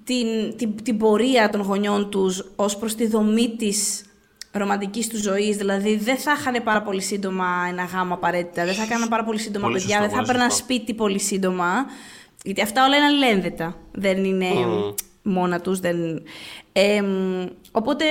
[0.04, 4.04] την, την, την πορεία των γονιών τους ως προς τη δομή της
[4.58, 5.56] ρομαντικής του ζωής.
[5.56, 9.38] Δηλαδή δεν θα είχαν πάρα πολύ σύντομα ένα γάμο απαραίτητα, δεν θα έκαναν πάρα πολύ
[9.38, 10.64] σύντομα Πολύ παιδιά, σωστό, δεν θα πολύ έπαιρναν σωστό.
[10.64, 11.86] σπίτι πολύ σύντομα.
[12.44, 13.76] Γιατί αυτά όλα είναι αλληλένδετα.
[13.92, 14.46] Δεν είναι
[15.22, 15.80] μόνα τους.
[15.80, 16.22] Δεν...
[16.72, 18.04] Εμ, οπότε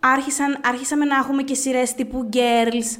[0.00, 2.98] άρχισαν, άρχισαμε να έχουμε και σειρές τύπου Girls,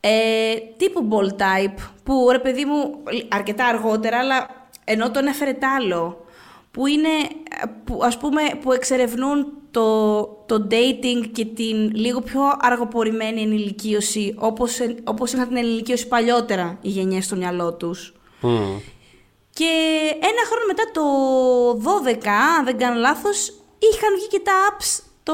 [0.00, 5.64] ε, τύπου Ball Type, που ρε παιδί μου αρκετά αργότερα, αλλά ενώ τον έφερε τ'
[5.64, 6.24] άλλο,
[6.72, 12.40] που είναι, ε, που, ας πούμε, που εξερευνούν το, το dating και την λίγο πιο
[12.60, 18.14] αργοπορημένη ενηλικίωση, όπως, εν- όπως είχαν την ενηλικίωση παλιότερα οι γενιές στο μυαλό τους.
[19.54, 19.70] Και
[20.20, 21.02] ένα χρόνο μετά το
[21.74, 22.26] 12,
[22.58, 23.48] αν δεν κάνω λάθος,
[23.78, 25.32] είχαν βγει και τα apps το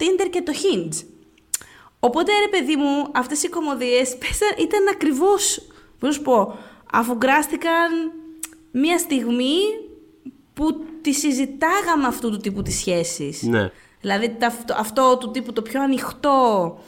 [0.00, 1.04] Tinder και το Hinge.
[2.00, 5.62] Οπότε ρε παιδί μου, αυτές οι κομμωδίες πέσαν, ήταν ακριβώς,
[5.98, 6.58] πώς να σου πω,
[6.92, 8.12] αφουγκράστηκαν
[8.70, 9.58] μια στιγμή
[10.56, 13.42] που τη συζητάγαμε αυτού του τύπου τις σχέσεις.
[13.42, 13.70] Ναι.
[14.00, 16.78] Δηλαδή τα- αυτό, αυτό του τύπου το πιο ανοιχτό,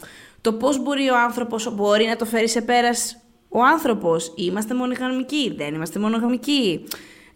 [0.41, 3.17] το πώς μπορεί ο άνθρωπος μπορεί να το φέρει σε πέρας
[3.49, 4.33] ο άνθρωπος.
[4.37, 6.85] Είμαστε μονογαμικοί, δεν είμαστε μονογαμικοί.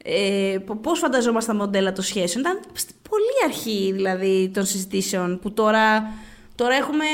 [0.04, 2.44] Ε, πο- πώς φανταζόμαστε τα μοντέλα των σχέσεων.
[2.44, 6.10] Ήταν στην πολύ αρχή δηλαδή των συζητήσεων που τώρα,
[6.54, 7.04] τώρα έχουμε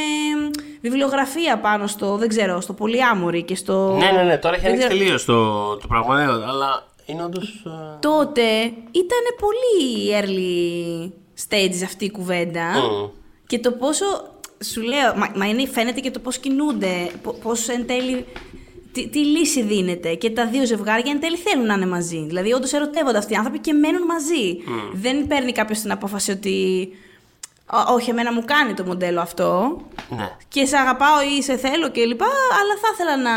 [0.80, 3.96] βιβλιογραφία πάνω στο, δεν ξέρω, στο πολυάμορι και στο...
[3.98, 6.16] Ναι, ναι, ναι, τώρα έχει δεν ανοίξει ξέρω- τελείως το, το πράγμα.
[6.16, 7.62] ναι, αλλά είναι όντως.
[8.00, 11.10] τότε ήταν πολύ early
[11.48, 12.64] stages αυτή η κουβέντα.
[12.78, 13.08] Μμμ.
[13.46, 14.04] Και το πόσο.
[14.64, 17.10] Σου λέω, μα, μα είναι, φαίνεται και το πώς κινούνται,
[17.42, 18.24] πώς εν τέλει.
[18.92, 20.14] Τι, τι λύση δίνεται.
[20.14, 22.24] Και τα δύο ζευγάρια εν τέλει θέλουν να είναι μαζί.
[22.26, 24.58] Δηλαδή, όντως ερωτεύονται αυτοί οι άνθρωποι και μένουν μαζί.
[24.92, 26.88] Δεν παίρνει κάποιος την απόφαση ότι.
[27.72, 29.80] «Ω, Όχι, εμένα μου κάνει το μοντέλο αυτό.
[30.08, 30.36] Ναι.
[30.48, 32.22] Και σε αγαπάω ή σε θέλω κλπ.
[32.60, 33.32] Αλλά θα ήθελα να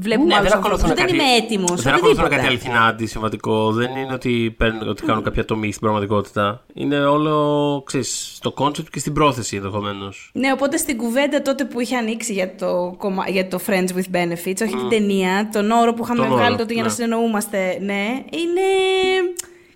[0.00, 0.82] βλέπουμε Ναι, άλλους δεν ανθρώπους.
[0.82, 1.82] ακολουθούν Δεν κάτι, είμαι έτοιμος.
[1.82, 3.72] δεν ακολουθούν κάτι αληθινά αντισυμβατικό.
[3.72, 6.64] Δεν είναι ότι, παίρνουν, ότι κάνουν κάποια τομή στην πραγματικότητα.
[6.74, 10.30] Είναι όλο ξέρεις, στο κόνσεπτ και στην πρόθεση ενδεχομένως.
[10.34, 14.16] Ναι, οπότε στην κουβέντα τότε που είχε ανοίξει για το, κομμα- για το Friends with
[14.16, 16.94] Benefits, όχι την ταινία, τον όρο που είχαμε Τον βγάλει όρο, τότε για να ναι.
[16.94, 18.60] συνεννοούμαστε, ναι, είναι.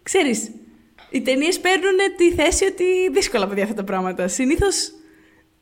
[0.02, 0.50] Ξέρεις,
[1.10, 4.28] οι ταινίες παίρνουν τη θέση ότι δύσκολα παιδιά αυτά τα πράγματα.
[4.28, 4.90] Συνήθως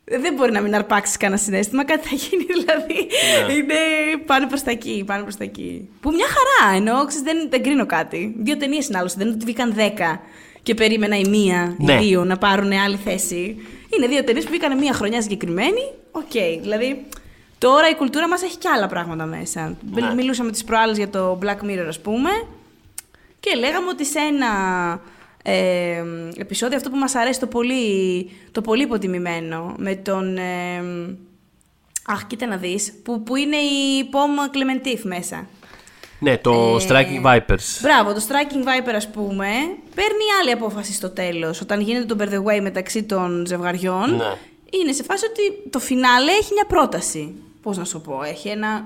[0.05, 3.07] δεν μπορεί να μην αρπάξει κανένα συνέστημα, κάτι θα γίνει δηλαδή.
[3.47, 3.53] Ναι.
[3.53, 3.73] Είναι
[4.25, 5.89] πάνε προς τα εκεί, πάνε προς τα εκεί.
[6.01, 8.35] Που μια χαρά εννοώ, ξέρεις, δεν, δεν κρίνω κάτι.
[8.37, 10.21] Δύο ταινίες είναι άλλωστε, δεν είναι ότι βγήκαν δέκα
[10.63, 11.93] και περίμενα η μία, Ναι.
[11.93, 13.55] οι δύο να πάρουν άλλη θέση.
[13.97, 15.91] Είναι δύο ταινίες που βγήκαν μία χρονιά συγκεκριμένη.
[16.11, 16.31] Οκ,
[16.61, 17.05] δηλαδή
[17.57, 19.77] τώρα η κουλτούρα μας έχει και άλλα πράγματα μέσα.
[19.91, 20.13] Ναι.
[20.13, 22.29] Μιλούσαμε τις προάλλες για το Black Mirror, ας πούμε.
[23.39, 24.47] Και λέγαμε ότι σε ένα
[25.43, 26.03] ε,
[26.37, 30.37] επεισόδιο αυτό που μας αρέσει το πολύ, το πολύ υποτιμημένο με τον...
[30.37, 30.83] ε,
[32.07, 35.47] αχ, κοίτα να δεις, που, που είναι η Pom Klementieff μέσα.
[36.19, 37.79] Ναι, το Ε, Striking Vipers.
[37.81, 39.45] Μπράβο, το Striking Viper ας πούμε,
[39.95, 44.15] παίρνει άλλη απόφαση στο τέλος, όταν γίνεται το Bear the Way μεταξύ των ζευγαριών.
[44.15, 44.33] Ναι.
[44.81, 47.33] Είναι σε φάση ότι το φινάλε έχει μια πρόταση.
[47.61, 48.85] Πώς να σου πω, έχει ένα...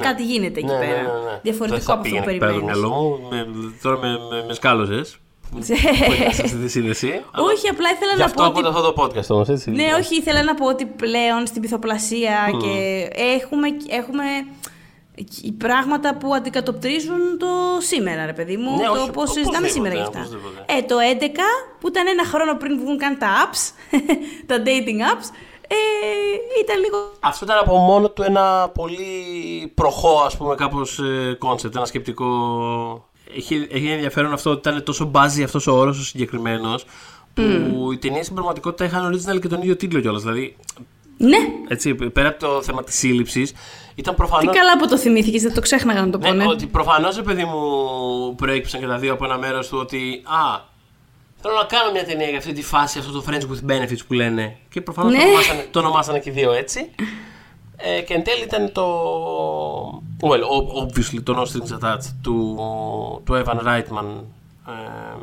[0.00, 0.96] Κάτι γίνεται εκεί Ναι, ναι, πέρα.
[1.02, 1.40] ναι, ναι.
[1.42, 2.80] Διαφορετικό Δεν θα από αυτό που πήγαινε εκεί πέρα το περιμένεις.
[2.80, 3.28] μυαλό μου.
[3.30, 3.46] Με,
[3.82, 5.18] τώρα με, με, με σκάλωσες.
[5.60, 7.22] Που έκανες αυτή τη σύνδεση.
[7.32, 9.70] αλλά Όχι, απλά ήθελα Γι' να αυτό πω ότι ακούτε αυτό το podcast όμως, έτσι.
[9.70, 14.24] Ναι, όχι, ήθελα να πω ότι πλέον στην πυθοπλασία και έχουμε, έχουμε
[15.58, 17.46] πράγματα που αντικατοπτρίζουν το
[17.78, 18.76] σήμερα, ρε παιδί μου.
[18.76, 20.18] Ναι, το όχι, πώς συζητάμε οπωσδήποτε, σήμερα γι' αυτά.
[20.18, 20.64] οπωσδήποτε.
[20.66, 21.38] Ε, το 11,
[21.80, 23.62] που ήταν ένα χρόνο πριν βγουν καν τα apps,
[24.48, 25.28] τα dating apps,
[25.68, 26.96] Ε, ήταν λίγο.
[27.20, 29.12] Αυτό ήταν από μόνο του ένα πολύ
[29.74, 31.00] προχώ, ας πούμε, κάπως
[31.38, 32.26] concept, ένα σκεπτικό.
[33.36, 36.84] Έχει, έχει ενδιαφέρον αυτό ότι ήταν τόσο μπάζι αυτός ο όρος ο συγκεκριμένος
[37.34, 37.42] που
[37.92, 40.22] οι ταινίες στην πραγματικότητα είχαν original και τον ίδιο τίτλο κιόλας.
[40.22, 40.56] Δηλαδή,
[41.16, 41.36] Ναι,
[41.68, 43.52] έτσι, πέρα από το θέμα της σύλληψης,
[43.94, 44.52] ήταν προφανώς...
[44.52, 46.28] τι καλά που το θυμήθηκες, δεν το ξέχναγα να το πω.
[46.32, 50.22] Ναι, Ναι, ότι προφανώς, παιδί μου, προέκυψαν και τα δύο από ένα μέρος του ότι.
[50.24, 50.60] Α,
[51.42, 54.12] θέλω να κάνω μια ταινία για αυτή τη φάση, αυτό το Friends with Benefits που
[54.12, 54.56] λένε.
[54.70, 55.18] Και προφανώς Ναι.
[55.18, 56.80] το, ονομάσανε, το ονομάσανε και οι δύο έτσι.
[57.76, 58.84] Ε, και εν τέλει ήταν το.
[60.20, 62.56] Well, o- obviously το No Strings Attached του,
[63.24, 64.22] του Evan Reitman.
[64.68, 65.16] Ε,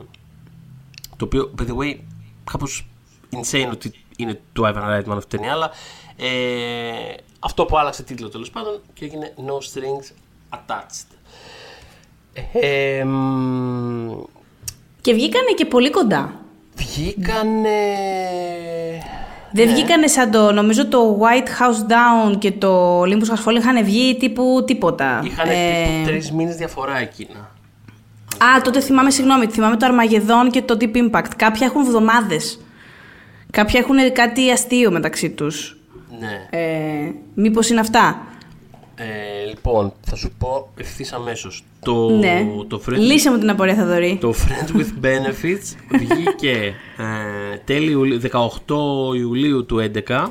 [1.18, 1.96] το οποίο, by the way,
[2.52, 2.88] κάπως
[3.32, 5.72] insane ότι είναι του Ivan Reitman αυτή η ταινία, αλλά
[6.18, 10.12] ε, αυτό που άλλαξε τίτλο τέλος πάντων και έγινε No Strings
[10.58, 11.06] Attached.
[12.54, 14.12] Ε, μ,
[15.02, 16.34] Και βγήκανε και πολύ κοντά.
[16.76, 17.78] βγήκανε.
[19.54, 23.84] Δεν βγήκανε σαν το, νομίζω το White House Down και το Olympus Has Fallen είχαν
[23.84, 25.22] βγει τύπου τίποτα.
[25.24, 27.40] Είχαν Ε, τύπου τρεις μήνες διαφορά εκείνα.
[28.38, 31.30] Α, τότε θυμάμαι, συγγνώμη, θυμάμαι το Armageddon και το Deep Impact.
[31.36, 32.60] Κάποια έχουν εβδομάδες.
[33.52, 35.78] Κάποια έχουν κάτι αστείο μεταξύ τους.
[36.20, 36.60] Ναι.
[36.60, 38.22] Ε, μήπως είναι αυτά.
[39.02, 41.64] Ε, λοιπόν, θα σου πω ευθύς αμέσως.
[41.80, 42.48] Το, ναι.
[42.68, 44.18] το, friend, Λύσε μου την απορία, Θαδωρή.
[44.22, 50.28] το Friends with Benefits βγήκε ε, τέλη Ιουλίου- 18 Ιουλίου του 2011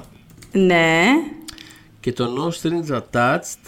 [0.52, 1.02] Ναι.
[2.00, 3.66] και το No Strings Attached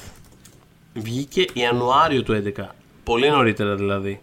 [0.95, 2.63] βγήκε Ιανουάριο του 2011.
[3.05, 4.21] Πολύ νωρίτερα δηλαδή.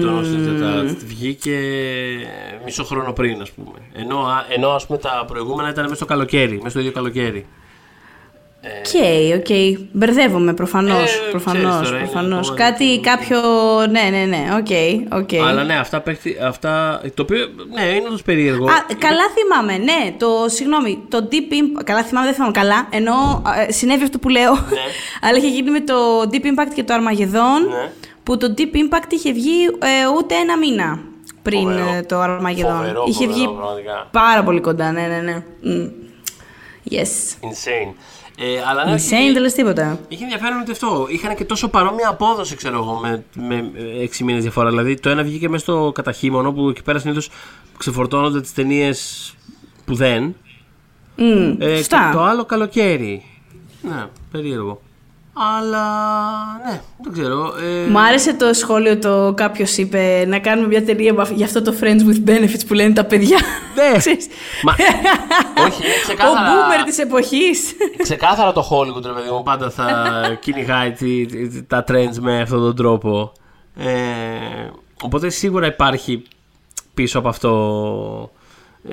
[0.00, 1.58] Το No Strings Attached βγήκε
[2.64, 3.78] μισό χρόνο πριν, ας πούμε.
[3.92, 7.46] Ενώ, α- ενώ ας πούμε τα προηγούμενα ήταν μέσα στο καλοκαίρι, μέσα στο ίδιο καλοκαίρι.
[8.66, 9.78] OK, OK.
[9.92, 11.14] Μπερδεύομαι προφανώς.
[11.14, 12.50] Ε, προφανώς, ξέρεις τώρα, είναι προφανώς.
[12.50, 13.40] ακόμα- Κάτι, κάποιο.
[13.90, 14.44] Ναι, ναι, ναι.
[14.56, 15.32] OK, OK.
[15.48, 17.38] Αλλά ναι, αυτά, παίχτη, αυτά το οποίο
[17.74, 18.64] ναι, είναι όντως περίεργο.
[18.66, 20.14] Α, καλά θυμάμαι, ναι.
[20.18, 21.82] Το, συγγνώμη, το Deep Impact.
[21.84, 22.88] Καλά θυμάμαι, δεν θυμάμαι καλά.
[22.90, 24.52] Ενώ ε, συνέβη αυτό που λέω.
[25.24, 25.94] αλλά είχε γίνει με το
[26.32, 27.68] Deep Impact και το Armageddon.
[27.70, 27.90] Ναι.
[28.22, 29.88] Που το Deep Impact είχε βγει ε,
[30.18, 30.98] ούτε ένα μήνα
[31.42, 31.94] πριν Φοβερό.
[31.96, 32.76] ε, το Armageddon.
[32.76, 34.08] Φοβερό, είχε φοβερό, βγει πραγματικά.
[34.12, 35.42] πάρα πολύ κοντά, ναι, ναι, ναι.
[35.60, 35.86] Μμ.
[36.90, 37.46] Yes.
[37.48, 37.92] Insane.
[38.38, 39.98] Ε, αλλά ναι, Insane, δεν λες τίποτα.
[40.08, 41.06] Είχε ενδιαφέρον ότι αυτό.
[41.10, 43.70] Είχαν και τόσο παρόμοια απόδοση, ξέρω εγώ, με, με
[44.18, 44.68] 6 μήνες διαφορά.
[44.68, 47.30] Δηλαδή, το ένα βγήκε μέσα στο καταχύμωνο που εκεί πέρα συνήθως
[47.78, 49.34] ξεφορτώνονται τις ταινίες
[49.84, 50.34] που δεν.
[51.16, 52.06] Μμ, Ε, σωστά.
[52.10, 53.24] και το άλλο καλοκαίρι.
[53.82, 54.80] Ναι, περίεργο.
[55.36, 55.84] Αλλά
[56.64, 57.54] ναι, δεν ξέρω.
[57.86, 61.44] Ε, Μου άρεσε το σχόλιο το κάποιος είπε να κάνουμε μια ταινία με αυ- για
[61.46, 63.38] αυτό το Friends with Benefits που λένε τα παιδιά.
[63.74, 63.96] Ναι.
[63.98, 64.26] Ξέρεις.
[64.62, 64.72] Μα,
[65.64, 66.48] όχι, είναι Ο ξεκάθαρα.
[66.50, 67.72] boomer της εποχής.
[68.02, 72.60] Ξεκάθαρα το Hollywood, ρε παιδί μου, πάντα θα κυνηγάει τη- τη- τα trends με αυτόν
[72.60, 73.32] τον τρόπο.
[73.76, 73.84] Ε,
[75.02, 76.22] οπότε σίγουρα υπάρχει
[76.94, 78.30] πίσω από αυτό
[78.88, 78.92] ε,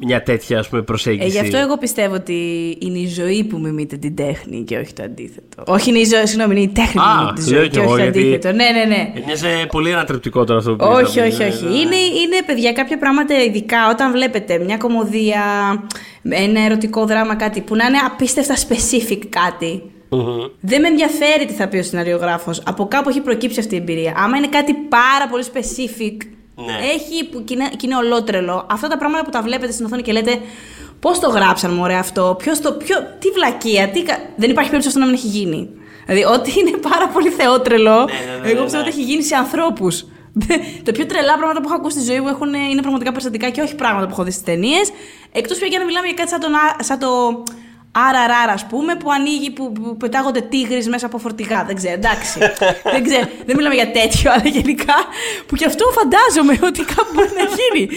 [0.00, 1.28] μια τέτοια ας πούμε, Ε, προσέγγιση.
[1.28, 2.34] γι' αυτό εγώ πιστεύω ότι
[2.80, 5.62] είναι η ζωή που μιμείται την τέχνη και όχι το αντίθετο.
[5.66, 7.72] Όχι είναι η ζωή, συγγνώμη, είναι η τέχνη που Α, μιμείται τη λέω ζωή κι
[7.74, 8.48] και όχι εγώ, το γιατί- αντίθετο.
[8.52, 9.12] Ναι, ναι, ναι.
[9.26, 11.26] Μοιάζει πολύ ανατρεπτικό τώρα αυτό που Όχι, είπαμε.
[11.32, 11.64] όχι, Ναι, όχι.
[11.64, 11.70] ναι.
[11.70, 15.42] Είναι, είναι, παιδιά, κάποια πράγματα, ειδικά όταν βλέπετε μια κομμωδία,
[16.28, 19.82] ένα ερωτικό δράμα, κάτι που να είναι απίστευτα specific κάτι.
[20.08, 20.38] Μμμ.
[20.60, 22.62] Δεν με ενδιαφέρει τι θα πει ο σεναριογράφος.
[22.66, 24.14] Από κάπου έχει προκύψει αυτή η εμπειρία.
[24.16, 26.16] Άμα είναι κάτι πάρα πολύ specific,
[26.58, 26.72] Ναι.
[26.94, 28.66] έχει που και είναι, και είναι ολότρελο.
[28.70, 30.40] Αυτά τα πράγματα που τα βλέπετε στην οθόνη και λέτε
[31.00, 34.86] Πώς το γράψαν, μωρέ αυτό, ποιος το, ποιο, τι βλακεία, τι, κα-» δεν υπάρχει περίπτωση
[34.86, 35.70] αυτό να μην έχει γίνει.
[36.06, 38.04] Δηλαδή, ό,τι είναι πάρα πολύ θεότρελο, ναι,
[38.42, 38.88] ναι, εγώ ναι, πιστεύω ναι.
[38.88, 40.04] ότι έχει γίνει σε ανθρώπους.
[40.84, 43.60] τα πιο τρελά πράγματα που έχω ακούσει στη ζωή μου έχουν, είναι πραγματικά περιστατικά και
[43.60, 44.90] όχι πράγματα που έχω δει στις ταινίες.
[45.32, 47.08] Εκτός πια για να μιλάμε για κάτι σαν, τον, Α- σαν το
[47.96, 51.64] RRR, ας πούμε, που ανοίγει, που, που πετάγονται τίγρη μέσα από φορτηγά.
[51.64, 52.38] Δεν ξέρω, εντάξει.
[52.94, 54.94] δεν ξέρω, δεν μιλάμε για τέτοιο, αλλά γενικά.
[55.46, 57.88] Που και αυτό φαντάζομαι ότι κάπου μπορεί να γίνει.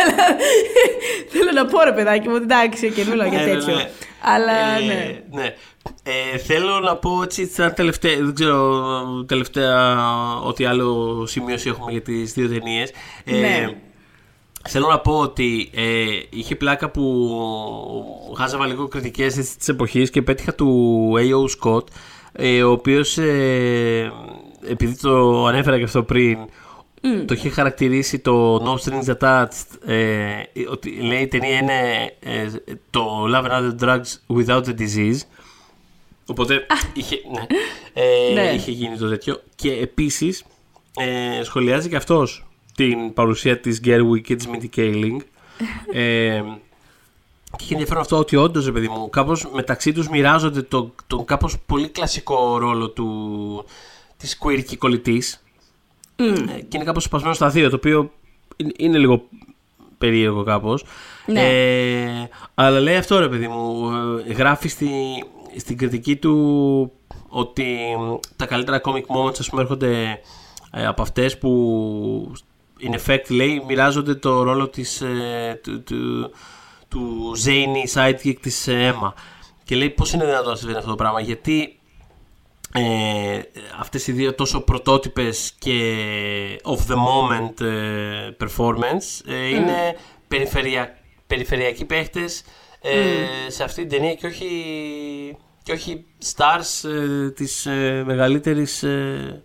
[0.00, 0.36] αλλά
[1.32, 3.74] θέλω να πω, ρε παιδάκι μου, ότι εντάξει, και μιλάω για Ναι, ναι, τέτοιο.
[3.74, 3.88] ναι.
[4.20, 5.18] Αλλά Ε, ναι.
[5.30, 5.54] ναι.
[6.02, 8.84] Ε, θέλω να πω έτσι, σαν τελευταία, δεν ξέρω
[9.28, 9.96] τελευταία
[10.44, 12.90] ό,τι άλλο σημείωση έχουμε για τις δύο ταινίες.
[13.24, 13.68] Ε, Ναι.
[14.68, 20.22] Θέλω να πω ότι ε, είχε πλάκα που χάζαβα λίγο κριτικές έτσι, της εποχής και
[20.22, 21.60] πέτυχα του A.O.
[21.60, 21.84] Scott
[22.32, 24.12] ε, ο οποίος ε,
[24.68, 26.38] επειδή το ανέφερα και αυτό πριν
[27.26, 32.50] το είχε χαρακτηρίσει το No Strings Attached ε, ότι λέει η ταινία είναι ε,
[32.90, 35.20] το Love and Other Drugs Without the Disease
[36.26, 37.46] Οπότε είχε, ναι,
[38.02, 38.52] ε, Ναι.
[38.54, 39.40] είχε γίνει το τέτοιο.
[39.56, 40.44] Και επίσης
[40.96, 45.16] ε, σχολιάζει και αυτός την παρουσία της Gerwig και της Mindy Kaling.
[45.92, 46.42] ε,
[47.56, 51.22] και είχε ενδιαφέρον αυτό ότι όντως, ρε παιδί μου, κάπως μεταξύ τους μοιράζονται τον το
[51.22, 53.64] κάπως πολύ κλασικό ρόλο του
[54.16, 55.44] της queer κολλητής.
[56.16, 58.10] Ε, και είναι κάπως σπασμένο στα δύο, το οποίο
[58.56, 59.28] είναι, είναι λίγο
[59.98, 60.84] περίεργο κάπως.
[61.26, 61.40] Ναι.
[61.40, 63.90] Ε, αλλά λέει αυτό ρε παιδί μου,
[64.26, 64.88] ε, γράφει στη,
[65.56, 66.92] στην κριτική του
[67.28, 67.66] ότι
[68.36, 70.20] τα καλύτερα comic moments ας πούμε έρχονται
[70.72, 72.32] ε, από αυτές που
[72.80, 76.30] in effect λέει μοιράζονται το ρόλο της, ε, του, του,
[76.88, 79.12] του zany sidekick της ε, Emma.
[79.64, 81.78] Και λέει πώς είναι δυνατόν να συμβαίνει αυτό το πράγμα, γιατί
[82.72, 83.40] ε,
[83.80, 86.06] αυτές οι δύο τόσο πρωτότυπες και
[86.64, 89.96] of the moment ε, performance ε, είναι
[90.28, 92.42] περιφερεια, περιφερειακοί παίχτες
[92.80, 94.50] ε, σε αυτή την ταινία και όχι,
[95.62, 96.04] και όχι
[96.36, 99.42] stars ε, της ε, μεγαλύτερης ε,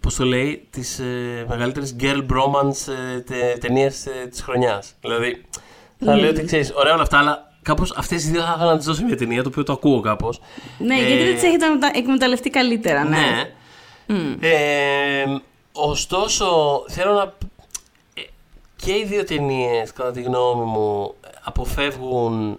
[0.00, 4.92] πώς το λέει, της ε, μεγαλύτερης girl bromance ε, τε, ταινίας ε, της χρονιάς.
[5.00, 5.44] Δηλαδή,
[6.04, 8.76] θα λέω ότι ξέρεις, ωραία όλα αυτά, αλλά κάπως αυτές οι δύο θα ήθελα να
[8.76, 10.40] τις δώσω μια ταινία, το οποίο το ακούω κάπως.
[10.78, 13.18] Ναι, γιατί δεν τις έχετε μετα- εκμεταλλευτεί καλύτερα, ναι.
[14.06, 14.36] Ναι.
[14.40, 15.24] Ε,
[15.72, 16.46] ωστόσο,
[16.88, 17.22] θέλω να.
[18.14, 18.22] ε,
[18.76, 22.58] Και οι δύο ταινίες, κατά τη γνώμη μου, αποφεύγουν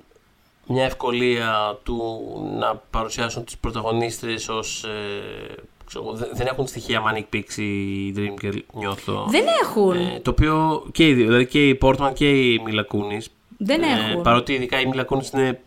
[0.67, 2.23] μια ευκολία του
[2.59, 4.83] να παρουσιάσουν τις πρωταγωνίστρες ως...
[4.83, 5.55] Ε,
[5.93, 9.25] ξέρω, εγώ, δεν- δεν έχουν στοιχεία Manic Pixie Dream Girl, νιώθω.
[9.29, 9.91] Δεν έχουν.
[9.91, 13.81] Ε, το οποίο και οι δύο, δηλαδή και η Portman και η Μίλα Κούνης, Δεν
[13.81, 14.21] έχουν.
[14.21, 15.61] παρότι ειδικά η Μίλα Κούνης είναι,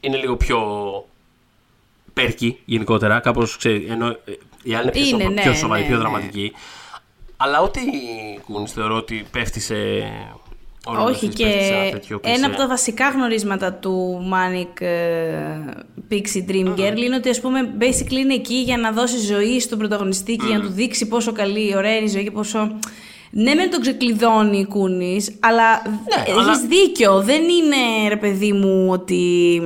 [0.00, 0.58] είναι λίγο πιο
[2.12, 4.16] πέρκι γενικότερα, κάπως ξέρει, ενώ ε,
[4.62, 6.02] η άλλη είναι πιο, Είναι, σοβα- ναι, πιο σοβαρή, ναι, πιο ναι.
[6.02, 6.52] δραματική.
[7.36, 9.74] Αλλά ό,τι η Κούνης θεωρώ ότι πέφτει σε...
[10.86, 12.46] ο ρόλος Όχι της και πέφτει σε ένα τέτοιο ένα κλισέ.
[12.46, 14.88] από τα βασικά γνωρίσματα του Manic ε,
[16.10, 19.78] Pixie Dream Girl είναι ότι ας πούμε basically είναι εκεί για να δώσει ζωή στον
[19.78, 22.70] πρωταγωνιστή και για να του δείξει πόσο καλή, ωραία είναι η ζωή και πόσο...
[23.32, 27.20] Ναι, μεν τον ξεκλειδώνει η Κούνης, αλλά ναι, αλλά- έχεις δίκιο.
[27.22, 29.60] Δεν είναι, ρε παιδί μου, ότι...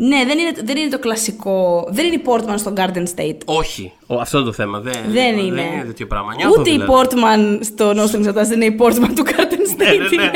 [0.00, 1.86] Ναι, δεν είναι, δεν είναι το κλασικό...
[1.90, 3.38] Δεν είναι η Portman στο Garden State.
[3.44, 4.78] Όχι, ο- αυτό είναι το θέμα.
[4.80, 5.54] Δεν, Δεν είναι.
[5.62, 6.34] Δεν είναι τέτοιο πράγμα.
[6.34, 6.92] Νιώθω, Ούτε δηλαδή.
[6.92, 9.76] η Portman στο No Strings Attached δεν είναι η Portman του Garden State.
[9.76, 10.30] ναι, ναι, είναι.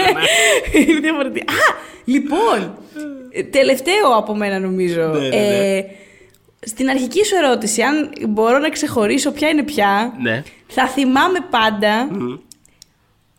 [0.74, 0.80] ναι.
[0.92, 1.44] Είναι διαφορετική.
[1.50, 1.54] Α,
[2.04, 2.78] λοιπόν.
[3.30, 5.00] ε, Τελευταίο από μένα νομίζω.
[5.06, 5.76] Ναι, ναι, ναι.
[5.76, 5.84] Ε,
[6.66, 10.42] στην αρχική σου ερώτηση, αν μπορώ να ξεχωρίσω ποια είναι ποια, Ναι.
[10.66, 12.08] θα θυμάμαι πάντα.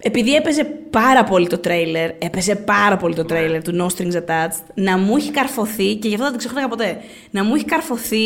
[0.06, 4.64] Επειδή έπαιζε πάρα πολύ το τρέιλερ, έπαιζε πάρα πολύ το τρέιλερ του No Strings Attached,
[4.74, 8.26] να μου έχει καρφωθεί, και γι' αυτό δεν το ξεχνάγα ποτέ, να μου έχει καρφωθεί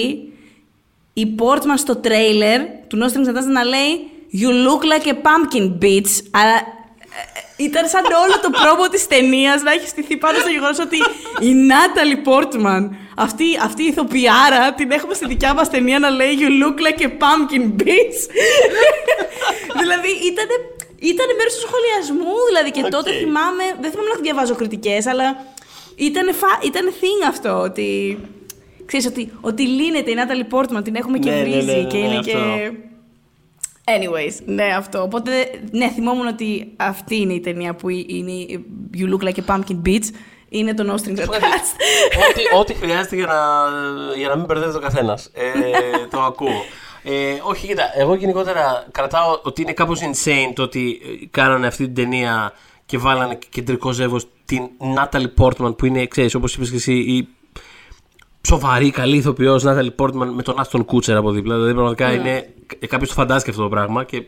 [1.13, 5.77] η Portman στο τρέιλερ του No Strings Attached να λέει You look like a pumpkin
[5.83, 6.21] bitch.
[6.31, 6.61] Αλλά ε,
[7.57, 10.97] ήταν σαν όλο το promo της ταινίας να έχει στηθεί πάνω στο γεγονός ότι
[11.49, 16.37] η Natalie Portman, αυτή, αυτή η ηθοποιάρα, την έχουμε στη δικιά μας ταινία να λέει
[16.41, 18.19] You look like a pumpkin bitch.
[19.81, 20.47] δηλαδή ήταν,
[21.11, 23.15] ήταν μέρος του σχολιασμού, δηλαδή και τότε Οκ.
[23.19, 25.45] θυμάμαι, δεν θυμάμαι να διαβάζω κριτικές, αλλά
[25.95, 28.17] ήταν, φα, ήταν thing αυτό, ότι
[28.85, 31.83] ξέρεις ότι, ότι λύνεται η Νάταλι Πόρτμαν, την έχουμε και Ναι, ναι, βρίζει ναι, ναι,
[31.87, 32.31] και ναι, είναι αυτό.
[32.31, 32.71] και...
[33.95, 35.01] Anyways, ναι, αυτό.
[35.01, 35.31] Οπότε,
[35.71, 38.65] ναι, θυμόμουν ότι αυτή είναι η ταινία που είναι η
[38.97, 40.05] You Look Like a Pumpkin Bitch.
[40.49, 41.75] Είναι το No Strings Attached.
[42.29, 43.35] ό,τι, ό,τι χρειάζεται για να,
[44.17, 45.31] για να μην μπερδεύεται ο καθένας.
[45.33, 45.51] Ε,
[46.11, 46.63] το ακούω.
[47.03, 51.85] Ε, όχι, κοίτα, εγώ γενικότερα κρατάω ότι είναι κάπως insane το ότι ε, κάνανε αυτή
[51.85, 52.53] την ταινία
[52.85, 57.27] και βάλανε κεντρικό ζεύγος την Natalie Portman που είναι, ξέρεις, όπως είπες και εσύ, η
[58.47, 61.55] σοβαρή, καλή ηθοποιός Natalie Portman με τον Aston Kutcher από δίπλα.
[61.55, 62.53] Δηλαδή πραγματικά είναι,
[62.87, 64.23] κάποιος το φαντάστηκε αυτό το πράγμα και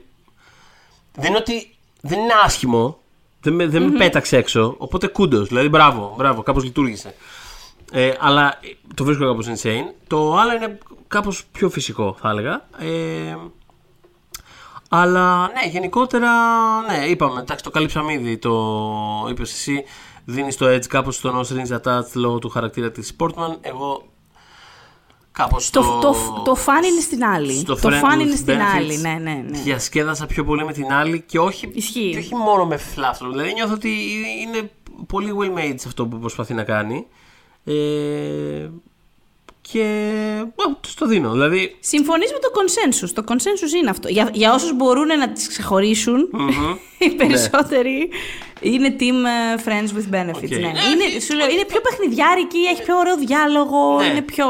[1.15, 2.99] δεν είναι ότι δεν είναι άσχημο,
[3.41, 7.15] δεν με, δεν με πέταξε έξω, οπότε κούντος, δηλαδή μπράβο, μπράβο, κάπως λειτουργήσε.
[7.91, 9.93] Ε, αλλά ε, το βρίσκω κάπως insane.
[10.07, 12.67] Το άλλο είναι κάπως πιο φυσικό θα έλεγα.
[12.77, 13.35] Ε,
[14.89, 16.29] αλλά ναι, γενικότερα,
[16.87, 18.37] ναι, είπαμε, εντάξει, το καλύψαμε ήδη.
[18.37, 18.51] Το
[19.29, 19.83] είπες εσύ,
[20.25, 23.57] δίνεις το edge κάπως στο No Strings Attached λόγω του χαρακτήρα της Sportman.
[23.61, 24.08] Εγώ
[25.31, 25.99] κάπως Το, το...
[25.99, 27.53] το, το φαν είναι στην άλλη.
[27.53, 29.59] στο το Friend φαν είναι with στην Benefits άλλη, ναι, ναι, ναι.
[29.59, 32.09] Διασκέδασα πιο πολύ με την άλλη και όχι, Ισχύει.
[32.11, 33.29] και όχι μόνο με φλάφτρο.
[33.29, 33.89] Δηλαδή νιώθω ότι
[34.41, 34.71] είναι
[35.07, 37.05] πολύ well made σε αυτό που προσπαθεί να κάνει.
[37.63, 38.69] Ε,
[39.61, 39.83] και
[40.55, 41.31] α, τους το δίνω.
[41.31, 43.09] Δηλαδή, Συμφωνείς με το consensus.
[43.13, 44.07] Το consensus είναι αυτό.
[44.07, 46.29] Για, για όσους μπορούν να τις ξεχωρίσουν,
[46.97, 48.09] οι περισσότεροι
[48.61, 50.43] είναι team ε, friends with benefits.
[50.43, 50.49] OK.
[50.49, 50.57] Ναι.
[50.57, 54.05] Ναι, Είναι, σου λέω, είναι πιο παιχνιδιάρικη, έχει πιο ωραίο διάλογο, Ναι.
[54.05, 54.45] είναι πιο...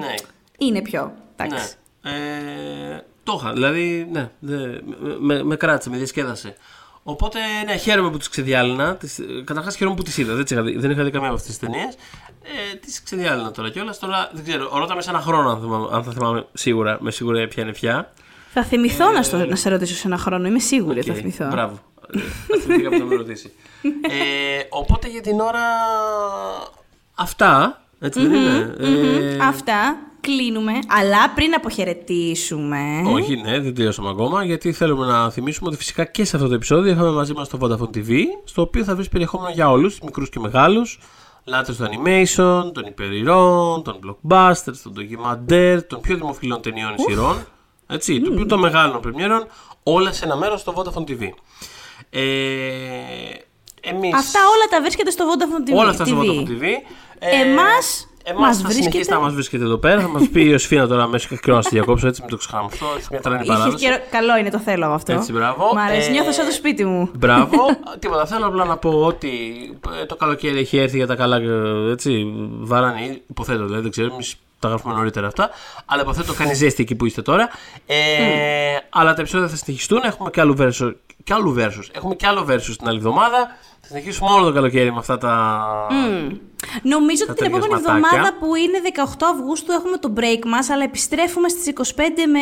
[0.00, 0.14] Ναι.
[0.58, 1.74] Είναι πιο, εντάξει.
[2.02, 2.10] ναι.
[2.10, 3.52] Ε, το είχα.
[3.52, 4.56] Δηλαδή, ναι, δε,
[5.18, 6.56] με, με κράτησε, με διασκέδασε.
[7.02, 8.96] Οπότε, ναι, χαίρομαι που τις ξεδιάλυνα.
[8.96, 10.34] Τις, καταρχάς χαίρομαι που τις είδα.
[10.34, 11.94] Δεν, τις είχα δει, δεν είχα δει καμία από αυτές τις ταινίες.
[12.42, 13.98] Ε, τις ξεδιάλυνα τώρα κιόλας.
[13.98, 17.46] Τώρα, δεν ξέρω, ρώτα σε ένα χρόνο αν, θυμάμαι, αν θα θυμάμαι σίγουρα, με σίγουρα
[17.48, 18.12] ποια είναι ποια.
[18.52, 20.46] Θα θυμηθώ να, στο, να σε ρωτήσω σε ένα χρόνο.
[20.46, 21.48] Είμαι σίγουρη ότι θα Οκ, θυμηθώ.
[21.48, 21.78] Μπράβο.
[22.14, 23.52] Ε, Θα θυμηθεί κάποιος να με ρωτήσει.
[23.82, 25.60] ε, οπότε για την ώρα
[27.14, 29.96] αυτά, έτσι δεν είναι; Ε, Αυτά.
[30.20, 33.02] κλείνουμε, αλλά πριν αποχαιρετήσουμε.
[33.12, 36.54] Όχι, ναι, δεν τελειώσαμε ακόμα, γιατί θέλουμε να θυμίσουμε ότι φυσικά και σε αυτό το
[36.54, 40.28] επεισόδιο είχαμε μαζί μας το Vodafone TV, στο οποίο θα βρεις περιεχόμενο για όλους, μικρούς
[40.28, 40.98] και μεγάλους.
[41.44, 47.36] Λάτρες του animation, των υπερηρών, των blockbusters, των ντοκιμαντέρ, των πιο δημοφιλών ταινιών σειρών.
[47.86, 49.46] Έτσι, των πιο των μεγάλων πρεμιέρων,
[49.82, 51.28] όλα σε ένα μέρος στο Vodafone TV.
[52.14, 52.20] Ε,
[53.80, 54.14] εμείς...
[54.14, 55.74] Αυτά όλα τα βρίσκεται στο Vodafone TV.
[55.78, 56.62] Όλα αυτά στο Vodafone TV.
[57.18, 58.72] Ε, Εμάς Εμάς μας θα βρίσκεται...
[58.90, 60.00] συνεχίσετε να μα βρίσκετε εδώ πέρα.
[60.00, 62.06] Θα μας πει η Οσφίνα τώρα μέσα και καιρό να στη διακόψω.
[62.06, 62.86] Έτσι, μην το ξεχνάμε αυτό.
[62.96, 63.84] Έτσι, μια τρανή Είχες παράδοση.
[63.84, 63.96] καιρό...
[64.10, 65.12] Καλό είναι το θέλω αυτό.
[65.12, 65.70] Έτσι, μπράβο.
[65.74, 67.10] Μ' αρέσει, Ε, νιώθω σαν το σπίτι μου.
[67.14, 67.56] Μπράβο.
[67.98, 68.26] Τίποτα.
[68.26, 69.28] Θέλω απλά να πω ότι
[70.02, 71.36] ε, το καλοκαίρι έχει έρθει για τα καλά.
[71.36, 73.22] ε, Έτσι, βαράνι.
[73.30, 74.12] Υποθέτω δηλαδή, δεν ξέρω.
[74.12, 75.50] Εμείς τα γράφουμε νωρίτερα αυτά.
[75.86, 77.48] Αλλά υποθέτω κάνει ζέστη εκεί που είστε τώρα.
[77.86, 77.96] Ε,
[78.90, 80.00] Αλλά τα επεισόδια θα συνεχιστούν.
[80.04, 80.92] Έχουμε και άλλο versus.
[81.24, 81.88] Και άλλο versus.
[81.92, 83.56] Έχουμε και άλλο versus την άλλη εβδομάδα.
[83.80, 85.62] Θα συνεχίσουμε όλο το καλοκαίρι με αυτά τα.
[86.82, 88.18] Νομίζω ότι την επόμενη ταιριασματάκια.
[88.18, 88.78] εβδομάδα που είναι
[89.18, 92.00] 18 Αυγούστου έχουμε το break μας, αλλά επιστρέφουμε στις 25
[92.32, 92.40] με,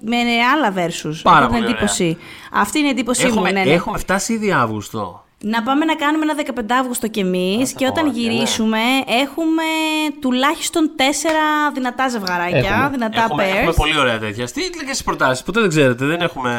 [0.00, 0.16] με
[0.54, 1.20] άλλα versus.
[1.22, 2.18] Πάρα Έχω την πολύ εντύπωση.
[2.52, 3.54] Αυτή είναι η εντύπωσή Έχουμε, μου.
[3.54, 3.72] Ναι, ναι.
[3.72, 5.25] έχουμε φτάσει ήδη Αύγουστο.
[5.40, 6.34] Να πάμε να κάνουμε ένα
[6.70, 8.32] 15 Αύγουστο κι εμείς και όταν κομμάτια, ναι.
[8.34, 9.62] γυρίσουμε έχουμε
[10.20, 12.88] τουλάχιστον τέσσερα δυνατά ζευγαράκια, Έχουμε.
[12.90, 13.56] δυνατά Έχουμε, pairs.
[13.56, 14.46] έχουμε πολύ ωραία τέτοια.
[14.46, 15.44] Στείλτε και στι προτάσεις.
[15.44, 16.04] Ποτέ δεν ξέρετε.
[16.04, 16.52] Δεν έχουμε.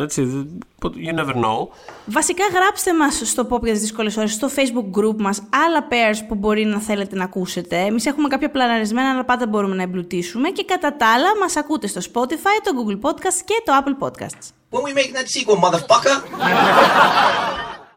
[0.00, 0.22] Έτσι.
[0.22, 1.68] δεν- You never know.
[2.06, 6.18] Βασικά γράψτε μας στο Pop για τις δύσκολες ώρες, στο facebook group μας, άλλα pairs
[6.28, 7.76] που μπορεί να θέλετε να ακούσετε.
[7.78, 10.48] Εμείς έχουμε κάποια πλαναρισμένα, αλλά πάντα μπορούμε να εμπλουτίσουμε.
[10.48, 14.46] Και κατά τα άλλα μας ακούτε στο Spotify, το Google Podcast και το Apple Podcasts.
[14.70, 16.16] When we making that sequel, motherfucker?